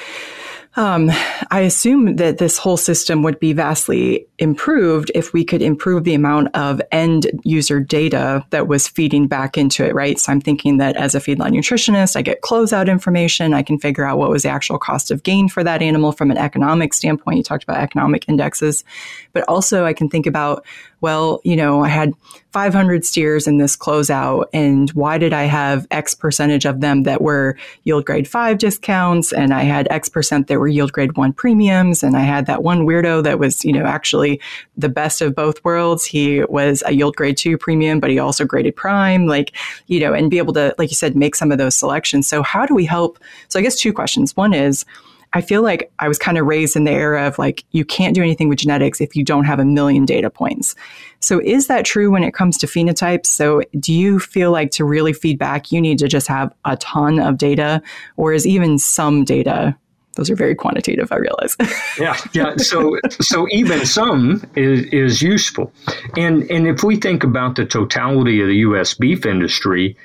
[0.77, 1.11] um,
[1.51, 6.15] I assume that this whole system would be vastly improved if we could improve the
[6.15, 10.21] amount of end user data that was feeding back into it, right?
[10.21, 13.55] So I'm thinking that as a feedlot nutritionist, I get closeout information.
[13.55, 16.31] I can figure out what was the actual cost of gain for that animal from
[16.31, 17.39] an economic standpoint.
[17.39, 18.85] You talked about economic indexes,
[19.33, 20.65] but also I can think about
[21.01, 22.13] well, you know, I had
[22.53, 27.21] 500 steers in this closeout, and why did I have X percentage of them that
[27.21, 31.33] were yield grade five discounts, and I had X percent that were yield grade one
[31.33, 34.41] premiums, and I had that one weirdo that was, you know, actually
[34.77, 36.05] the best of both worlds.
[36.05, 39.53] He was a yield grade two premium, but he also graded prime, like,
[39.87, 42.27] you know, and be able to, like you said, make some of those selections.
[42.27, 43.19] So, how do we help?
[43.49, 44.37] So, I guess two questions.
[44.37, 44.85] One is,
[45.33, 48.15] I feel like I was kind of raised in the era of like, you can't
[48.15, 50.75] do anything with genetics if you don't have a million data points.
[51.21, 53.27] So, is that true when it comes to phenotypes?
[53.27, 57.19] So, do you feel like to really feedback, you need to just have a ton
[57.19, 57.83] of data,
[58.17, 59.77] or is even some data?
[60.17, 61.57] Those are very quantitative, I realize.
[61.99, 62.57] yeah, yeah.
[62.57, 65.73] So, so even some is, is useful,
[66.17, 68.95] and and if we think about the totality of the U.S.
[68.95, 69.97] beef industry,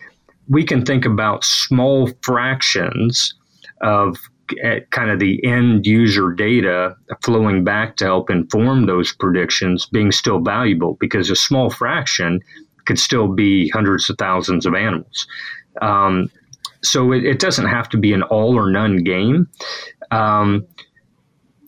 [0.49, 3.33] we can think about small fractions
[3.81, 4.17] of
[4.61, 10.11] at kind of the end user data flowing back to help inform those predictions being
[10.11, 12.39] still valuable because a small fraction
[12.85, 15.27] could still be hundreds of thousands of animals.
[15.81, 16.29] Um,
[16.83, 19.47] so it, it, doesn't have to be an all or none game.
[20.11, 20.67] Um,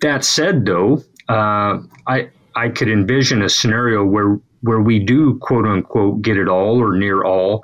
[0.01, 5.65] that said, though, uh, I I could envision a scenario where where we do quote
[5.65, 7.63] unquote get it all or near all,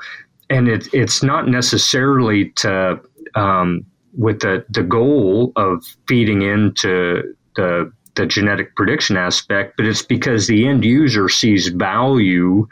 [0.49, 2.99] and it, it's not necessarily to
[3.35, 3.85] um,
[4.17, 10.47] with the, the goal of feeding into the the genetic prediction aspect, but it's because
[10.47, 12.67] the end user sees value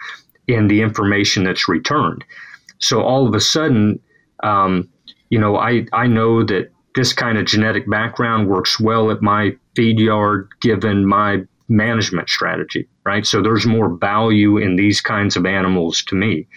[0.47, 2.23] in the information that's returned.
[2.79, 3.99] So all of a sudden,
[4.43, 4.89] um,
[5.29, 9.55] you know, I, I know that this kind of genetic background works well at my
[9.75, 13.25] feed yard given my management strategy, right?
[13.25, 16.47] So there's more value in these kinds of animals to me.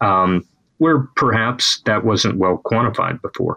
[0.00, 0.44] Um,
[0.84, 3.56] where perhaps that wasn't well quantified before.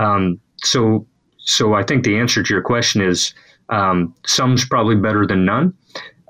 [0.00, 1.06] Um, so,
[1.38, 3.32] so I think the answer to your question is
[3.68, 5.72] um, some's probably better than none,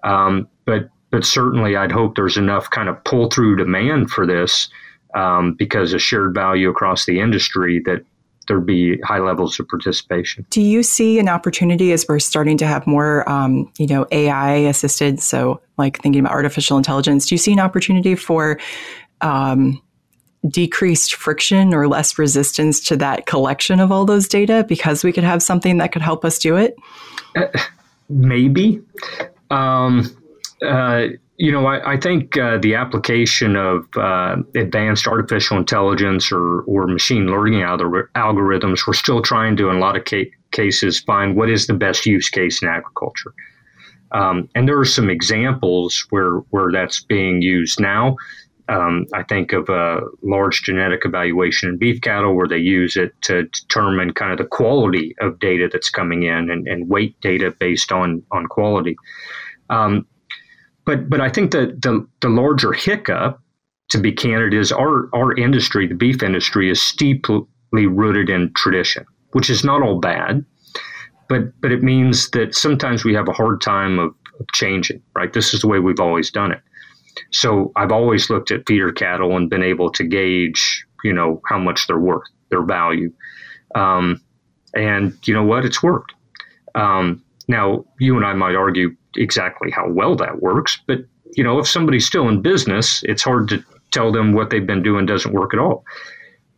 [0.02, 4.68] um, but but certainly I'd hope there's enough kind of pull through demand for this
[5.14, 8.04] um, because of shared value across the industry that
[8.46, 10.44] there'd be high levels of participation.
[10.50, 14.57] Do you see an opportunity as we're starting to have more, um, you know, AI
[14.57, 15.20] assisted?
[15.20, 18.59] So, like thinking about artificial intelligence, do you see an opportunity for
[19.22, 19.80] um,
[20.48, 25.24] decreased friction or less resistance to that collection of all those data because we could
[25.24, 26.76] have something that could help us do it?
[27.35, 27.46] Uh,
[28.09, 28.80] maybe.
[29.50, 30.14] Um,
[30.62, 36.61] uh, you know, I, I think uh, the application of uh, advanced artificial intelligence or,
[36.62, 41.37] or machine learning algorithms, we're still trying to, in a lot of ca- cases, find
[41.37, 43.35] what is the best use case in agriculture.
[44.12, 48.16] Um, and there are some examples where, where that's being used now.
[48.68, 53.12] Um, I think of a large genetic evaluation in beef cattle where they use it
[53.22, 57.55] to determine kind of the quality of data that's coming in and, and weight data
[57.61, 58.96] based on on quality.
[59.68, 60.07] Um,
[60.87, 63.38] but but I think that the the larger hiccup,
[63.90, 69.05] to be candid, is our our industry, the beef industry, is steeply rooted in tradition,
[69.33, 70.44] which is not all bad,
[71.29, 75.03] but but it means that sometimes we have a hard time of, of changing.
[75.14, 76.61] Right, this is the way we've always done it.
[77.34, 81.58] So I've always looked at feeder cattle and been able to gauge, you know, how
[81.58, 83.12] much they're worth, their value.
[83.74, 84.20] Um,
[84.74, 85.64] and you know what?
[85.64, 86.14] It's worked.
[86.76, 91.00] Um, now, you and I might argue exactly how well that works, but
[91.36, 94.82] you know, if somebody's still in business, it's hard to tell them what they've been
[94.82, 95.84] doing doesn't work at all.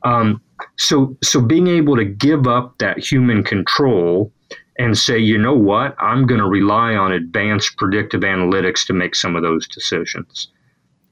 [0.05, 0.43] Um,
[0.77, 4.31] so, so being able to give up that human control
[4.79, 9.15] and say, you know what, I'm going to rely on advanced predictive analytics to make
[9.15, 10.49] some of those decisions.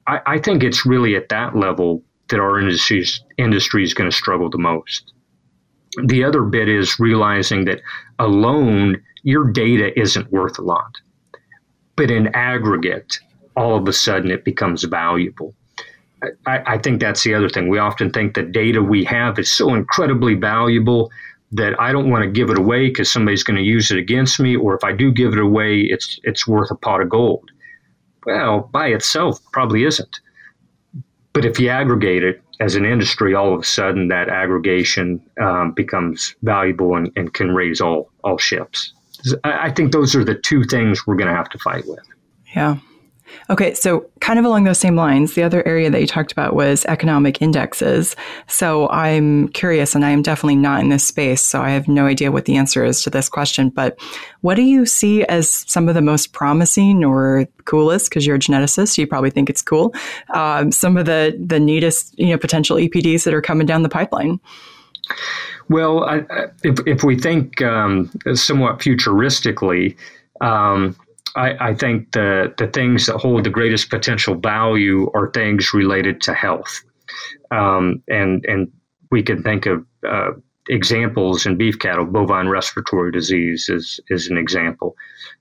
[0.06, 3.00] I, I think it's really at that level that our industry
[3.84, 5.12] is going to struggle the most.
[6.04, 7.80] The other bit is realizing that
[8.18, 10.96] alone, your data isn't worth a lot.
[11.96, 13.18] But in aggregate,
[13.56, 15.54] all of a sudden it becomes valuable.
[16.46, 17.68] I, I think that's the other thing.
[17.68, 21.10] We often think the data we have is so incredibly valuable
[21.52, 24.40] that I don't want to give it away because somebody's going to use it against
[24.40, 27.50] me, or if I do give it away, it's it's worth a pot of gold.
[28.26, 30.20] Well, by itself, probably isn't.
[31.32, 35.72] But if you aggregate it as an industry, all of a sudden that aggregation um,
[35.72, 38.92] becomes valuable and, and, can raise all all ships.
[39.42, 42.06] I, I think those are the two things we're going to have to fight with.
[42.54, 42.78] Yeah.
[43.50, 46.54] Okay, so kind of along those same lines, the other area that you talked about
[46.54, 48.16] was economic indexes.
[48.46, 52.06] So I'm curious, and I am definitely not in this space, so I have no
[52.06, 53.68] idea what the answer is to this question.
[53.68, 53.98] But
[54.40, 58.08] what do you see as some of the most promising or coolest?
[58.10, 59.94] Because you're a geneticist, you probably think it's cool.
[60.32, 63.88] Um, some of the the neatest, you know, potential EPDs that are coming down the
[63.88, 64.40] pipeline.
[65.68, 66.22] Well, I,
[66.62, 69.96] if if we think um, somewhat futuristically.
[70.40, 70.96] Um,
[71.36, 76.20] I, I, think the, the things that hold the greatest potential value are things related
[76.22, 76.82] to health.
[77.50, 78.70] Um, and, and
[79.10, 80.30] we can think of uh,
[80.68, 82.04] examples in beef cattle.
[82.04, 84.96] Bovine respiratory disease is, is an example.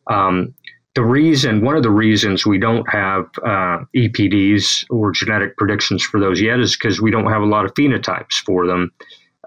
[0.07, 0.53] Um,
[0.95, 6.19] the reason, one of the reasons we don't have uh, EPDs or genetic predictions for
[6.19, 8.91] those yet is because we don't have a lot of phenotypes for them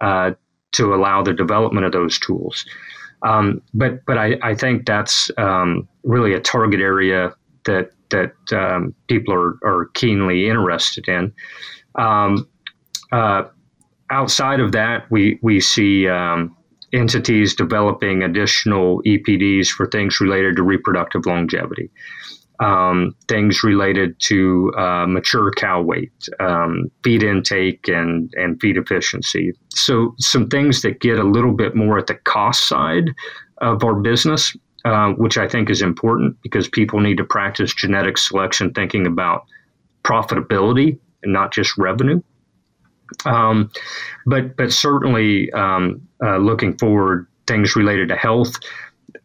[0.01, 0.33] uh,
[0.73, 2.67] to allow the development of those tools.
[3.23, 8.95] Um, but but I, I think that's um, really a target area that that um,
[9.09, 11.33] people are, are keenly interested in.
[11.97, 12.49] Um,
[13.13, 13.45] uh,
[14.11, 16.57] outside of that, we we see um,
[16.93, 21.91] entities developing additional EPDs for things related to reproductive longevity
[22.61, 29.53] um, things related to uh, mature cow weight, um, feed intake, and and feed efficiency.
[29.71, 33.11] So some things that get a little bit more at the cost side
[33.59, 38.19] of our business, uh, which I think is important because people need to practice genetic
[38.19, 39.45] selection, thinking about
[40.05, 42.23] profitability and not just revenue.
[43.25, 43.71] Um,
[44.27, 48.57] but but certainly um, uh, looking forward, things related to health.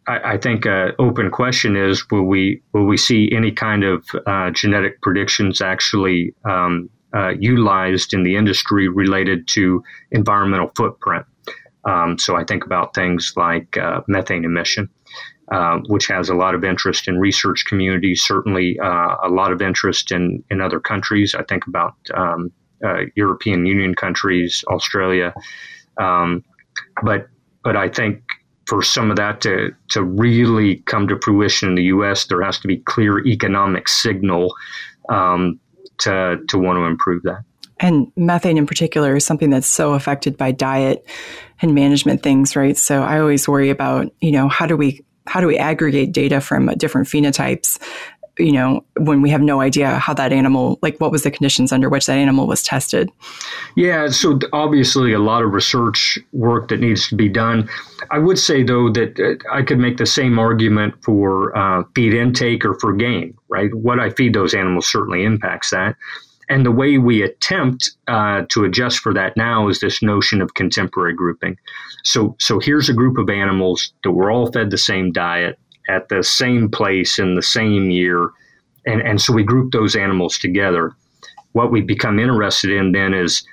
[0.07, 4.05] I, I think an open question is: Will we will we see any kind of
[4.25, 11.25] uh, genetic predictions actually um, uh, utilized in the industry related to environmental footprint?
[11.83, 14.89] Um, so I think about things like uh, methane emission.
[15.51, 19.61] Uh, which has a lot of interest in research communities, certainly uh, a lot of
[19.61, 21.35] interest in, in other countries.
[21.35, 22.53] I think about um,
[22.85, 25.33] uh, European Union countries, Australia,
[25.97, 26.45] um,
[27.03, 27.27] but
[27.65, 28.23] but I think
[28.71, 32.57] for some of that to, to really come to fruition in the U.S., there has
[32.59, 34.55] to be clear economic signal
[35.09, 35.59] um,
[35.97, 37.43] to, to want to improve that.
[37.81, 41.05] And methane in particular is something that's so affected by diet
[41.61, 42.77] and management things, right?
[42.77, 46.39] So I always worry about, you know, how do we how do we aggregate data
[46.39, 47.77] from different phenotypes
[48.37, 51.71] you know, when we have no idea how that animal, like what was the conditions
[51.71, 53.11] under which that animal was tested?
[53.75, 57.69] Yeah, so obviously a lot of research work that needs to be done.
[58.09, 62.13] I would say, though, that uh, I could make the same argument for uh, feed
[62.13, 63.73] intake or for gain, right?
[63.73, 65.95] What I feed those animals certainly impacts that.
[66.49, 70.53] And the way we attempt uh, to adjust for that now is this notion of
[70.53, 71.57] contemporary grouping.
[72.03, 75.57] So, so here's a group of animals that were all fed the same diet
[75.89, 78.31] at the same place in the same year.
[78.85, 80.95] And, and so we group those animals together.
[81.53, 83.43] What we become interested in then is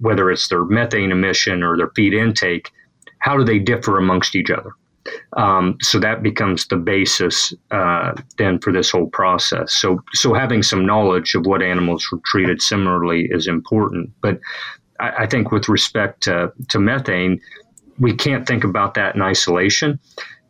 [0.00, 2.70] whether it's their methane emission or their feed intake,
[3.18, 4.70] how do they differ amongst each other?
[5.36, 9.74] Um, so that becomes the basis uh, then for this whole process.
[9.74, 14.10] So, so having some knowledge of what animals were treated similarly is important.
[14.22, 14.40] But
[15.00, 17.40] I, I think with respect to, to methane,
[17.98, 20.00] we can't think about that in isolation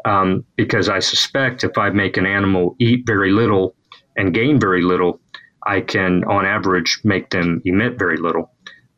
[0.05, 3.75] um, because I suspect if I make an animal eat very little
[4.17, 5.21] and gain very little,
[5.67, 8.53] I can, on average, make them emit very little.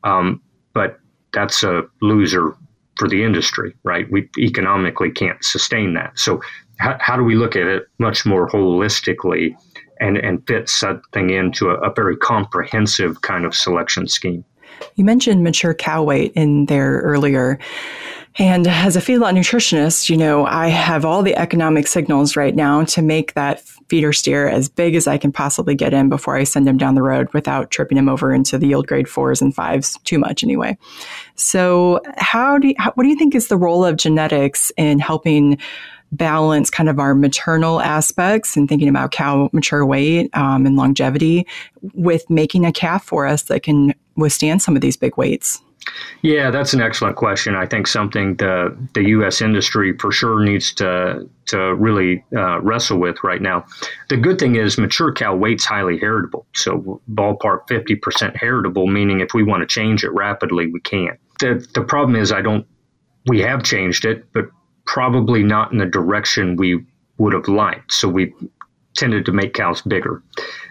[0.05, 0.43] Um,
[0.75, 0.99] but
[1.33, 2.57] that's a loser
[2.97, 4.11] for the industry, right?
[4.11, 6.19] We economically can't sustain that.
[6.19, 6.41] So,
[6.79, 9.55] how, how do we look at it much more holistically
[10.01, 14.45] and, and fit something into a, a very comprehensive kind of selection scheme?
[14.97, 17.59] You mentioned mature cow weight in there earlier.
[18.39, 22.85] And as a feedlot nutritionist, you know, I have all the economic signals right now
[22.85, 26.45] to make that feeder steer as big as I can possibly get in before I
[26.45, 29.55] send him down the road without tripping him over into the yield grade fours and
[29.55, 30.77] fives too much anyway.
[31.37, 34.99] So how do you, how, what do you think is the role of genetics in
[34.99, 35.59] helping
[36.13, 41.47] balance kind of our maternal aspects and thinking about cow mature weight um, and longevity
[41.95, 45.61] with making a calf for us that can withstand some of these big weights?
[46.23, 47.55] Yeah, that's an excellent question.
[47.55, 49.41] I think something the the U.S.
[49.41, 53.65] industry for sure needs to to really uh, wrestle with right now.
[54.09, 59.21] The good thing is mature cow weight's highly heritable, so ballpark fifty percent heritable, meaning
[59.21, 61.17] if we want to change it rapidly, we can.
[61.39, 62.67] The the problem is I don't.
[63.27, 64.47] We have changed it, but
[64.87, 66.85] probably not in the direction we
[67.19, 67.93] would have liked.
[67.93, 68.33] So we
[68.97, 70.23] tended to make cows bigger.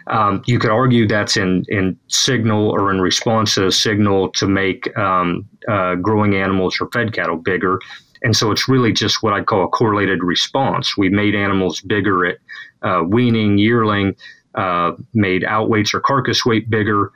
[0.08, 4.48] Um, you could argue that's in, in signal or in response to a signal to
[4.48, 7.80] make um, uh, growing animals or fed cattle bigger.
[8.24, 10.98] And so it's really just what I'd call a correlated response.
[10.98, 12.38] We made animals bigger at
[12.82, 14.16] uh, weaning, yearling,
[14.56, 17.12] uh, made outweights or carcass weight bigger,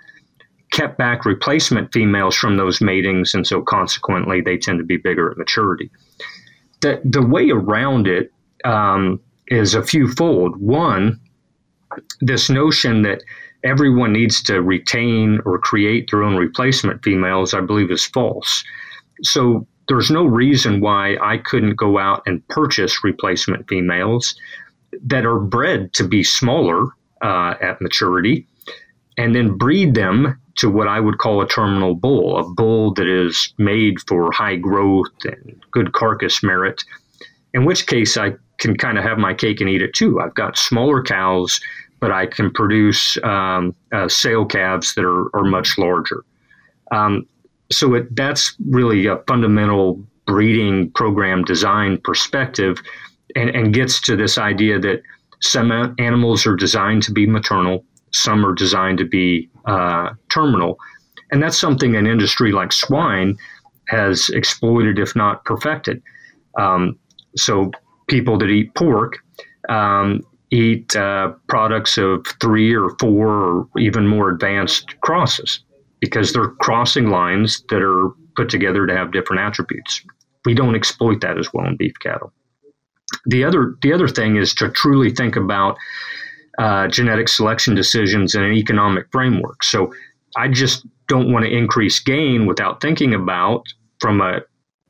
[0.72, 5.32] kept back replacement females from those matings, and so consequently they tend to be bigger
[5.32, 5.90] at maturity.
[6.82, 8.32] The, the way around it
[8.64, 10.56] um, is a few fold.
[10.58, 11.20] One,
[12.22, 13.24] this notion that
[13.64, 18.64] everyone needs to retain or create their own replacement females, I believe, is false.
[19.24, 24.36] So there's no reason why I couldn't go out and purchase replacement females
[25.04, 26.86] that are bred to be smaller
[27.22, 28.48] uh, at maturity
[29.18, 33.08] and then breed them to what I would call a terminal bull, a bull that
[33.08, 36.84] is made for high growth and good carcass merit,
[37.54, 40.20] in which case I can kind of have my cake and eat it too.
[40.20, 41.62] I've got smaller cows,
[42.02, 46.24] but I can produce um, uh, sale calves that are, are much larger.
[46.92, 47.26] Um,
[47.72, 52.80] so it, that's really a fundamental breeding program design perspective
[53.36, 55.02] and, and gets to this idea that
[55.42, 60.78] some animals are designed to be maternal, some are designed to be uh, terminal.
[61.32, 63.38] And that's something an industry like swine
[63.88, 66.02] has exploited, if not perfected.
[66.58, 66.98] Um,
[67.36, 67.72] so
[68.08, 69.20] people that eat pork
[69.70, 75.60] um, eat uh, products of three or four or even more advanced crosses
[76.00, 80.04] because they're crossing lines that are put together to have different attributes.
[80.46, 82.34] We don't exploit that as well in beef cattle.
[83.26, 85.78] The other the other thing is to truly think about
[86.60, 89.64] uh, genetic selection decisions in an economic framework.
[89.64, 89.94] So
[90.36, 93.64] I just don't want to increase gain without thinking about
[94.00, 94.42] from a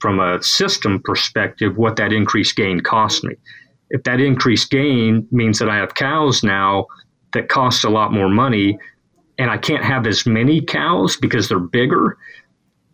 [0.01, 3.35] from a system perspective what that increased gain cost me.
[3.91, 6.87] If that increased gain means that I have cows now
[7.33, 8.79] that cost a lot more money
[9.37, 12.17] and I can't have as many cows because they're bigger,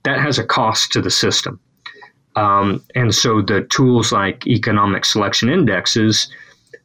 [0.03, 1.59] that has a cost to the system.
[2.36, 6.28] Um, and so the tools like economic selection indexes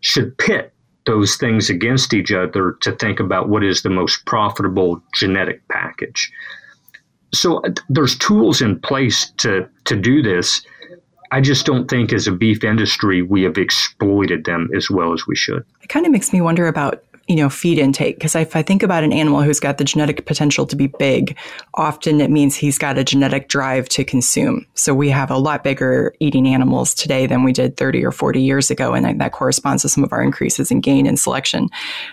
[0.01, 0.73] should pit
[1.07, 6.31] those things against each other to think about what is the most profitable genetic package
[7.33, 10.63] so uh, there's tools in place to to do this.
[11.33, 15.27] I just don't think as a beef industry we have exploited them as well as
[15.27, 15.65] we should.
[15.83, 18.17] It kind of makes me wonder about you know, feed intake.
[18.17, 21.39] Because if I think about an animal who's got the genetic potential to be big,
[21.75, 24.67] often it means he's got a genetic drive to consume.
[24.75, 28.43] So we have a lot bigger eating animals today than we did 30 or 40
[28.43, 28.95] years ago.
[28.95, 31.69] And that corresponds to some of our increases in gain and selection.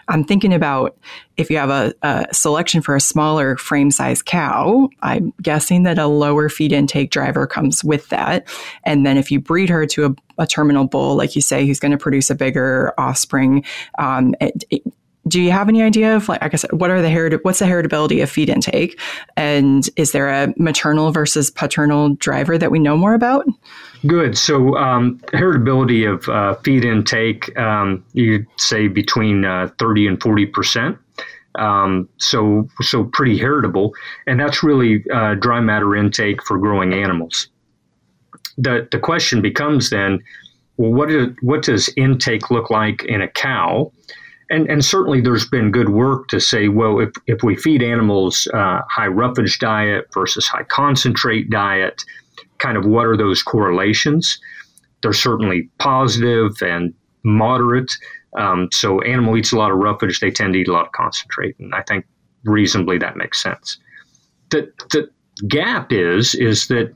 [0.08, 0.96] I'm thinking about
[1.36, 5.98] if you have a, a selection for a smaller frame size cow, I'm guessing that
[5.98, 8.48] a lower feed intake driver comes with that.
[8.84, 11.80] And then if you breed her to a a terminal bull, like you say, who's
[11.80, 13.66] going to produce a bigger offspring.
[13.98, 14.84] Um, it, it,
[15.28, 17.66] do you have any idea of like, I said, what are the herit- what's the
[17.66, 19.00] heritability of feed intake,
[19.36, 23.46] and is there a maternal versus paternal driver that we know more about?
[24.06, 24.38] Good.
[24.38, 30.46] So um, heritability of uh, feed intake, um, you'd say between uh, thirty and forty
[30.46, 30.98] percent.
[31.58, 33.94] Um, so so pretty heritable,
[34.28, 37.50] and that's really uh, dry matter intake for growing animals.
[38.60, 40.24] The the question becomes then,
[40.78, 43.92] well, what is, what does intake look like in a cow?
[44.50, 48.48] And, and certainly there's been good work to say, well, if, if we feed animals
[48.54, 52.04] uh, high roughage diet versus high concentrate diet,
[52.58, 54.40] kind of what are those correlations?
[55.02, 56.94] They're certainly positive and
[57.24, 57.94] moderate.
[58.38, 60.92] Um, so animal eats a lot of roughage, they tend to eat a lot of
[60.92, 62.06] concentrate, and I think
[62.44, 63.78] reasonably that makes sense.
[64.50, 65.10] The the
[65.48, 66.94] gap is is that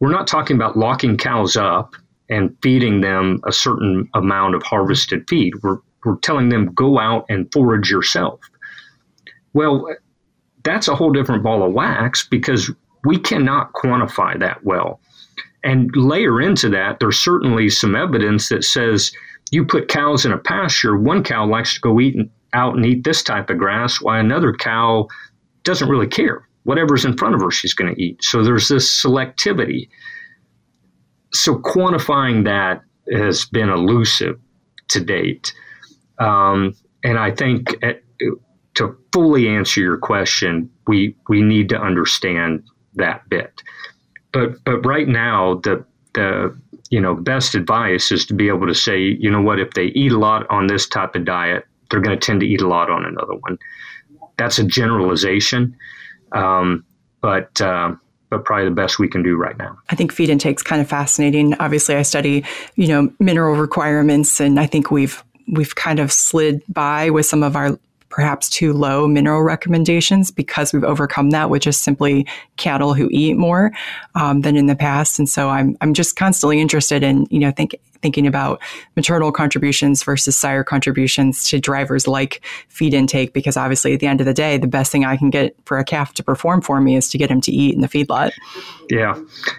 [0.00, 1.94] we're not talking about locking cows up
[2.28, 5.54] and feeding them a certain amount of harvested feed.
[5.62, 8.40] We're we're telling them go out and forage yourself.
[9.52, 9.94] Well,
[10.64, 12.70] that's a whole different ball of wax because
[13.04, 15.00] we cannot quantify that well.
[15.64, 19.12] And layer into that, there's certainly some evidence that says
[19.50, 22.16] you put cows in a pasture, one cow likes to go eat
[22.52, 25.06] out and eat this type of grass, while another cow
[25.62, 26.46] doesn't really care.
[26.64, 28.22] Whatever's in front of her, she's going to eat.
[28.22, 29.88] So there's this selectivity.
[31.32, 32.82] So quantifying that
[33.12, 34.38] has been elusive
[34.90, 35.52] to date.
[36.22, 38.02] Um, and I think at,
[38.74, 42.62] to fully answer your question, we we need to understand
[42.94, 43.62] that bit.
[44.32, 46.56] But but right now the the
[46.90, 49.86] you know best advice is to be able to say you know what if they
[49.86, 52.66] eat a lot on this type of diet they're going to tend to eat a
[52.66, 53.58] lot on another one.
[54.38, 55.76] That's a generalization,
[56.32, 56.84] um,
[57.20, 57.94] but uh,
[58.30, 59.76] but probably the best we can do right now.
[59.90, 61.52] I think feed intake is kind of fascinating.
[61.54, 62.44] Obviously, I study
[62.76, 67.42] you know mineral requirements, and I think we've we've kind of slid by with some
[67.42, 67.78] of our
[68.12, 72.26] perhaps too low mineral recommendations because we've overcome that with just simply
[72.58, 73.72] cattle who eat more
[74.14, 75.18] um, than in the past.
[75.18, 78.60] And so I'm I'm just constantly interested in you know think thinking about
[78.96, 84.20] maternal contributions versus sire contributions to drivers like feed intake, because obviously at the end
[84.20, 86.80] of the day, the best thing I can get for a calf to perform for
[86.80, 88.32] me is to get him to eat in the feedlot.
[88.90, 89.18] Yeah,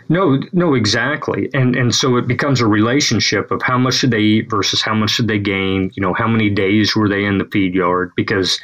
[0.10, 1.50] no, no, exactly.
[1.54, 4.94] And, and so it becomes a relationship of how much should they eat versus how
[4.94, 5.92] much should they gain?
[5.96, 8.12] You know, how many days were they in the feed yard?
[8.16, 8.60] Because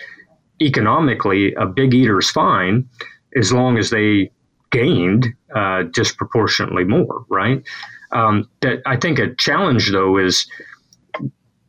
[0.62, 2.88] economically, a big eater is fine
[3.36, 4.32] as long as they
[4.72, 7.64] gained uh, disproportionately more, right?
[8.12, 10.48] Um, that I think a challenge though is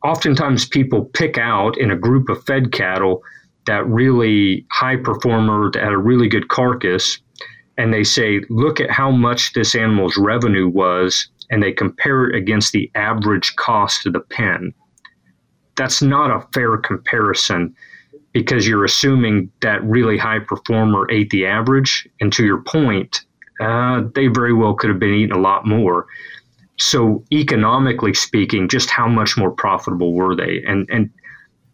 [0.04, 3.22] oftentimes people pick out in a group of fed cattle
[3.66, 7.18] that really high performer that had a really good carcass
[7.76, 12.36] and they say look at how much this animal's revenue was and they compare it
[12.36, 14.72] against the average cost of the pen.
[15.76, 17.74] That's not a fair comparison
[18.32, 22.08] because you're assuming that really high performer ate the average.
[22.20, 23.24] And to your point
[23.60, 26.06] uh, they very well could have been eating a lot more.
[26.78, 30.62] So economically speaking, just how much more profitable were they?
[30.66, 31.10] And and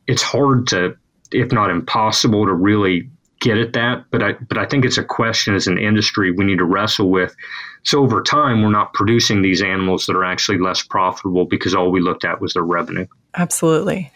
[0.06, 0.96] it's hard to,
[1.32, 3.08] if not impossible, to really
[3.40, 4.04] get at that.
[4.10, 7.10] But I but I think it's a question as an industry we need to wrestle
[7.10, 7.36] with.
[7.84, 11.92] So over time, we're not producing these animals that are actually less profitable because all
[11.92, 13.06] we looked at was their revenue.
[13.36, 14.10] Absolutely.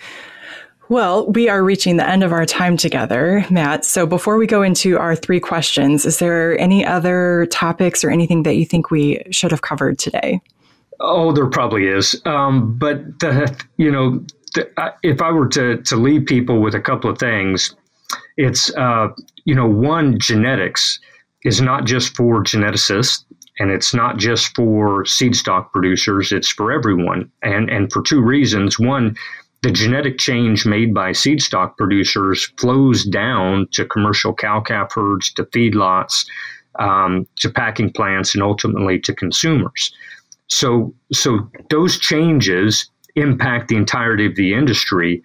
[0.90, 3.84] Well, we are reaching the end of our time together, Matt.
[3.84, 8.42] So before we go into our three questions, is there any other topics or anything
[8.42, 10.40] that you think we should have covered today?
[10.98, 12.20] Oh, there probably is.
[12.24, 14.18] Um, but the, you know,
[14.54, 14.68] the,
[15.04, 17.72] if I were to to leave people with a couple of things,
[18.36, 19.10] it's uh,
[19.44, 20.98] you know, one genetics
[21.44, 23.24] is not just for geneticists
[23.60, 28.20] and it's not just for seed stock producers it's for everyone and and for two
[28.20, 29.14] reasons one
[29.62, 35.32] the genetic change made by seed stock producers flows down to commercial cow calf herds,
[35.34, 36.26] to feedlots,
[36.78, 39.92] um, to packing plants, and ultimately to consumers.
[40.46, 45.22] So, so those changes impact the entirety of the industry,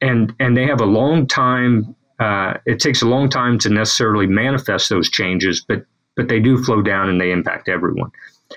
[0.00, 1.94] and and they have a long time.
[2.18, 5.84] Uh, it takes a long time to necessarily manifest those changes, but
[6.16, 8.10] but they do flow down and they impact everyone.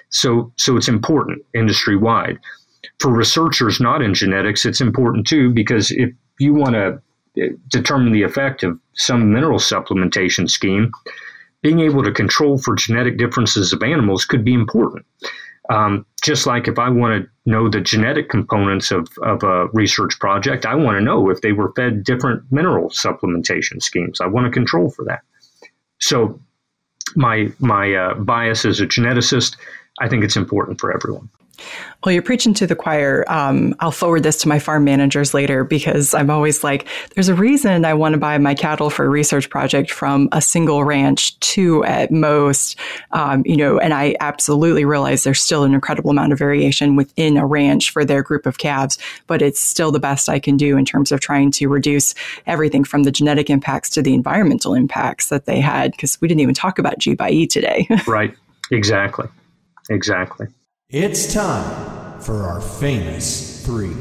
[0.09, 2.39] So so it's important industry wide
[2.99, 7.01] for researchers not in genetics, it's important too because if you want to
[7.41, 10.91] uh, determine the effect of some mineral supplementation scheme,
[11.61, 15.05] being able to control for genetic differences of animals could be important.
[15.69, 20.19] Um, just like if I want to know the genetic components of, of a research
[20.19, 24.19] project, I want to know if they were fed different mineral supplementation schemes.
[24.19, 25.21] I want to control for that.
[25.99, 26.39] So,
[27.15, 29.55] my my uh, bias as a geneticist,
[29.99, 31.29] I think it's important for everyone.
[32.03, 33.23] Well, you're preaching to the choir.
[33.29, 37.35] Um, I'll forward this to my farm managers later because I'm always like, there's a
[37.35, 41.39] reason I want to buy my cattle for a research project from a single ranch,
[41.39, 42.77] two at most.
[43.11, 47.37] Um, you know, and I absolutely realize there's still an incredible amount of variation within
[47.37, 48.97] a ranch for their group of calves,
[49.27, 52.83] but it's still the best I can do in terms of trying to reduce everything
[52.83, 55.91] from the genetic impacts to the environmental impacts that they had.
[55.91, 57.87] Because we didn't even talk about G by E today.
[58.07, 58.35] right.
[58.71, 59.27] Exactly.
[59.89, 60.47] Exactly.
[60.93, 63.95] It's time for our famous three.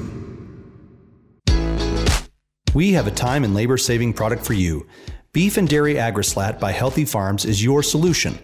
[2.74, 4.86] We have a time and labor saving product for you.
[5.32, 8.38] Beef and Dairy Agrislat by Healthy Farms is your solution.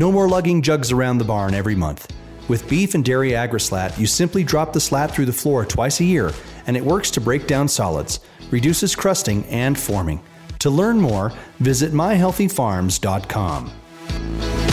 [0.00, 2.12] No more lugging jugs around the barn every month.
[2.48, 6.04] With Beef and Dairy Agrislat, you simply drop the slat through the floor twice a
[6.04, 6.32] year,
[6.66, 8.18] and it works to break down solids,
[8.50, 10.20] reduces crusting and forming.
[10.58, 14.63] To learn more, visit myhealthyfarms.com.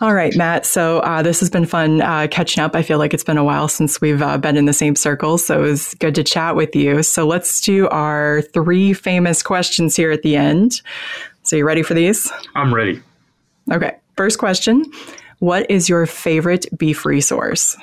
[0.00, 0.64] All right, Matt.
[0.64, 2.74] So uh, this has been fun uh, catching up.
[2.74, 5.44] I feel like it's been a while since we've uh, been in the same circles,
[5.44, 7.02] so it was good to chat with you.
[7.02, 10.80] So let's do our three famous questions here at the end.
[11.42, 12.32] So you ready for these?
[12.54, 13.02] I'm ready.
[13.70, 13.94] Okay.
[14.16, 14.90] First question:
[15.40, 17.76] What is your favorite beef resource?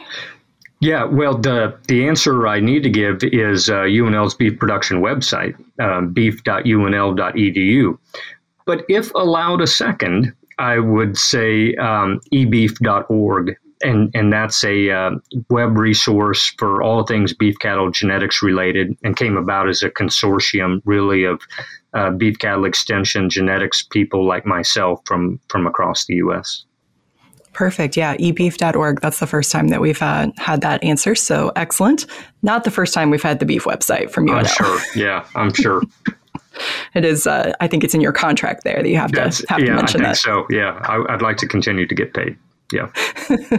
[0.80, 5.56] Yeah, well, the the answer I need to give is UNL's uh, beef production website,
[5.80, 7.98] um, beef.unl.edu.
[8.66, 15.12] But if allowed a second, I would say um, ebeef.org and and that's a uh,
[15.50, 20.82] web resource for all things beef cattle genetics related, and came about as a consortium,
[20.86, 21.42] really of
[21.94, 26.66] uh, beef cattle extension genetics people like myself from from across the U.S.
[27.54, 27.98] Perfect.
[27.98, 29.02] Yeah, ebeef.org.
[29.02, 31.16] That's the first time that we've uh, had that answer.
[31.16, 32.06] So excellent.
[32.44, 34.36] Not the first time we've had the beef website from you.
[34.36, 34.80] I'm sure.
[34.96, 35.82] Yeah, I'm sure.
[36.94, 37.28] it is.
[37.28, 39.66] Uh, I think it's in your contract there that you have That's, to have yeah,
[39.68, 40.18] to mention I think that.
[40.18, 42.38] So yeah, I, I'd like to continue to get paid.
[42.72, 42.90] Yeah.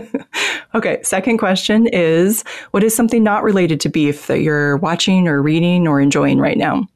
[0.74, 1.01] okay.
[1.03, 5.88] Second question is What is something not related to beef that you're watching or reading
[5.88, 6.86] or enjoying right now?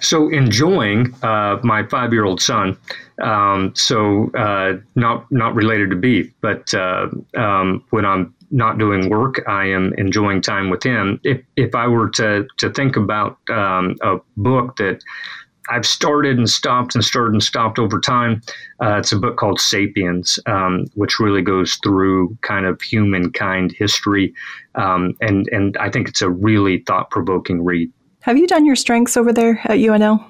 [0.00, 2.76] So, enjoying uh, my five year old son.
[3.20, 9.08] Um, so, uh, not, not related to beef, but uh, um, when I'm not doing
[9.08, 11.18] work, I am enjoying time with him.
[11.24, 15.02] If, if I were to, to think about um, a book that
[15.68, 18.42] I've started and stopped and started and stopped over time.
[18.80, 24.34] Uh, it's a book called Sapiens, um, which really goes through kind of humankind history,
[24.74, 27.90] um, and and I think it's a really thought provoking read.
[28.20, 30.24] Have you done your strengths over there at UNL?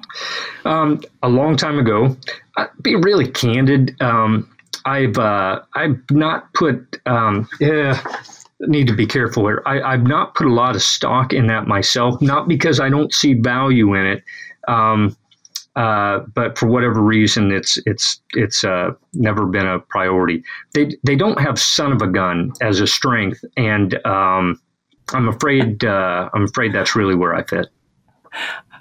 [0.67, 2.15] Um, a long time ago.
[2.59, 3.97] I'd be really candid.
[4.03, 4.51] Um,
[4.85, 8.01] I've uh, I've not put um, yeah
[8.61, 9.63] need to be careful here.
[9.67, 13.13] I, have not put a lot of stock in that myself, not because I don't
[13.13, 14.25] see value in it.
[14.69, 15.17] Um,
[15.77, 20.43] uh, but for whatever reason, it's it's it's uh, never been a priority.
[20.73, 24.61] They they don't have son of a gun as a strength, and um,
[25.13, 27.67] I'm afraid uh, I'm afraid that's really where I fit.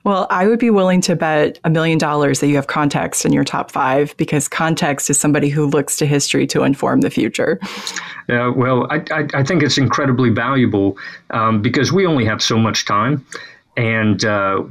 [0.06, 3.34] Well, I would be willing to bet a million dollars that you have context in
[3.34, 7.60] your top five because context is somebody who looks to history to inform the future.
[8.30, 10.96] Uh, well, I, I, I, think it's incredibly valuable
[11.32, 13.26] um, because we only have so much time.
[13.78, 14.64] And uh,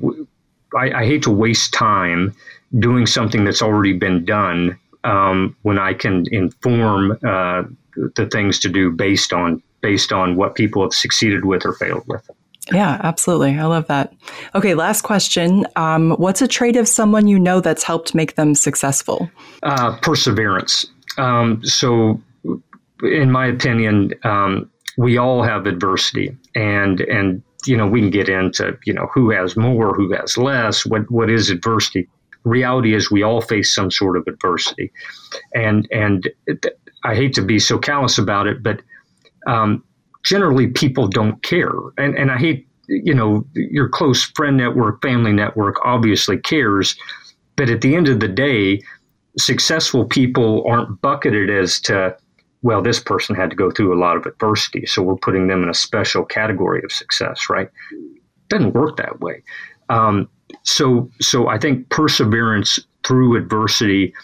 [0.77, 2.35] I, I hate to waste time
[2.79, 7.65] doing something that's already been done um, when I can inform uh,
[8.17, 12.05] the things to do based on based on what people have succeeded with or failed
[12.07, 12.29] with.
[12.73, 13.59] Yeah, absolutely.
[13.59, 14.15] I love that.
[14.55, 15.67] Okay, last question.
[15.77, 19.31] Um, what's a trait of someone you know that's helped make them successful?
[19.63, 20.87] Uh, perseverance.
[21.19, 22.21] Um, so,
[23.03, 28.29] in my opinion, um, we all have adversity, and and you know, we can get
[28.29, 32.09] into, you know, who has more, who has less, what, what is adversity.
[32.45, 34.93] Reality is we all face some sort of adversity.
[35.55, 36.29] And, and
[37.05, 38.81] I hate to be so callous about it, but
[39.47, 39.83] um,
[40.25, 41.73] generally people don't care.
[41.99, 46.97] And, and I hate, you know, your close friend network, family network obviously cares.
[47.57, 48.83] But at the end of the day,
[49.39, 52.17] successful people aren't bucketed as to,
[52.65, 55.63] well, this person had to go through a lot of adversity, so we're putting them
[55.63, 57.69] in a special category of success, right?
[58.49, 59.43] Doesn't work that way.
[59.91, 60.31] Um,
[60.63, 64.15] so, so I think perseverance through adversity,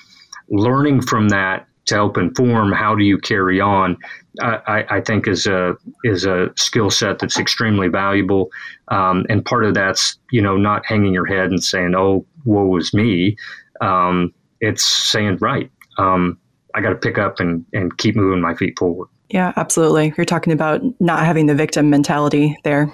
[0.49, 3.99] learning from that to help inform how do you carry on,
[4.41, 8.51] I, I think is a is a skill set that's extremely valuable.
[8.88, 12.74] Um, and part of that's you know not hanging your head and saying, "Oh, woe
[12.76, 13.36] is me."
[13.82, 16.38] Um, it's saying, "Right, um,
[16.74, 19.08] I got to pick up and, and keep moving my feet forward.
[19.30, 20.12] Yeah, absolutely.
[20.16, 22.92] You're talking about not having the victim mentality there.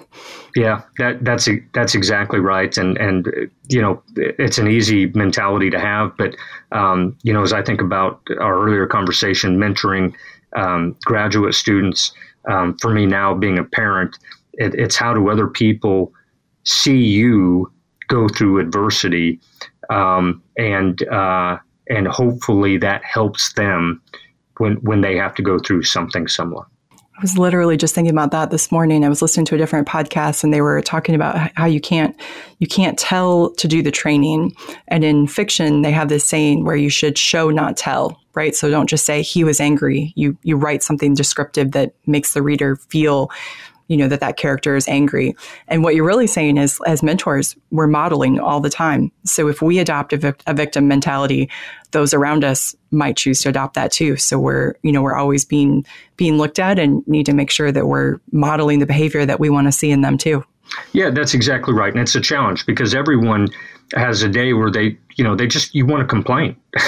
[0.55, 2.77] Yeah, that that's that's exactly right.
[2.77, 6.37] And and you know, it's an easy mentality to have, but
[6.72, 10.14] um, you know, as I think about our earlier conversation, mentoring
[10.55, 12.12] um, graduate students,
[12.51, 14.18] um, for me now being a parent,
[14.55, 16.12] it, it's how do other people
[16.64, 17.72] see you
[18.09, 19.41] go through adversity,
[19.89, 21.57] um, and uh,
[21.89, 24.01] and hopefully that helps them
[24.59, 26.64] when when they have to go through something similar.
[27.18, 29.03] I was literally just thinking about that this morning.
[29.03, 32.14] I was listening to a different podcast and they were talking about how you can't
[32.59, 34.55] you can't tell to do the training.
[34.89, 38.55] And in fiction, they have this saying where you should show not tell, right?
[38.55, 40.12] So don't just say he was angry.
[40.14, 43.30] You you write something descriptive that makes the reader feel
[43.89, 45.37] you know that that character is angry.
[45.68, 49.12] And what you're really saying is as mentors we're modeling all the time.
[49.24, 51.51] So if we adopt a, vic- a, victim mentality
[51.93, 54.16] those around us might choose to adopt that too.
[54.16, 57.72] So we're you know we're always being being looked at and need to make sure
[57.72, 60.45] that we're modeling the behavior that we want to see in them too.
[60.93, 63.49] Yeah that's exactly right and it's a challenge because everyone
[63.95, 66.57] has a day where they you know they just you want to complain.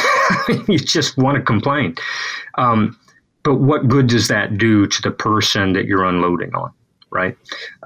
[0.68, 1.94] You just want to complain.
[2.56, 2.98] Um,
[3.42, 6.72] but what good does that do to the person that you're unloading on
[7.10, 7.36] right?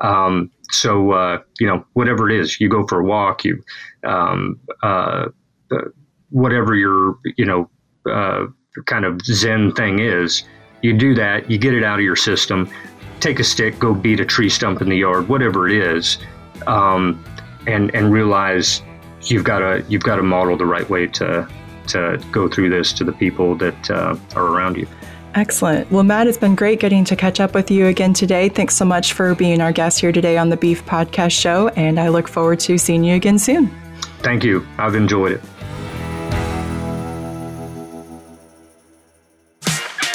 [0.00, 3.62] Um, so uh, you know, whatever it is, you go for a walk, you
[4.04, 5.26] um, uh,
[6.30, 7.70] whatever your you know
[8.10, 8.46] uh,
[8.86, 10.44] kind of Zen thing is,
[10.82, 12.70] you do that, you get it out of your system.
[13.20, 16.18] Take a stick, go beat a tree stump in the yard, whatever it is,
[16.66, 17.22] um,
[17.66, 18.82] and and realize
[19.22, 21.48] you've got to you've got to model the right way to
[21.88, 24.86] to go through this to the people that uh, are around you.
[25.34, 25.90] Excellent.
[25.90, 28.50] Well, Matt, it's been great getting to catch up with you again today.
[28.50, 31.98] Thanks so much for being our guest here today on the Beef Podcast Show, and
[31.98, 33.70] I look forward to seeing you again soon.
[34.18, 34.66] Thank you.
[34.78, 35.40] I've enjoyed it.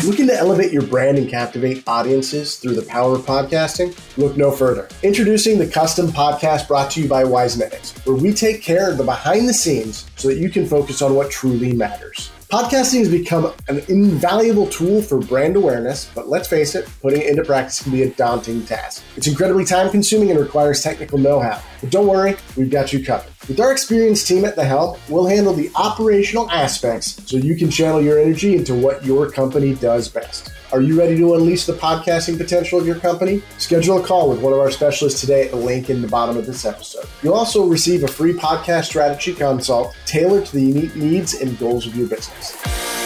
[0.03, 3.97] Looking to elevate your brand and captivate audiences through the power of podcasting?
[4.17, 4.87] Look no further.
[5.01, 9.03] Introducing the custom podcast brought to you by Wisenetics, where we take care of the
[9.03, 12.31] behind the scenes so that you can focus on what truly matters.
[12.49, 17.27] Podcasting has become an invaluable tool for brand awareness, but let's face it, putting it
[17.27, 19.03] into practice can be a daunting task.
[19.17, 21.61] It's incredibly time consuming and requires technical know how.
[21.81, 23.31] But don't worry, we've got you covered.
[23.47, 27.69] With our experienced team at the helm, we'll handle the operational aspects so you can
[27.69, 30.51] channel your energy into what your company does best.
[30.73, 33.41] Are you ready to unleash the podcasting potential of your company?
[33.57, 36.35] Schedule a call with one of our specialists today at the link in the bottom
[36.35, 37.05] of this episode.
[37.23, 41.87] You'll also receive a free podcast strategy consult tailored to the unique needs and goals
[41.87, 42.96] of your business.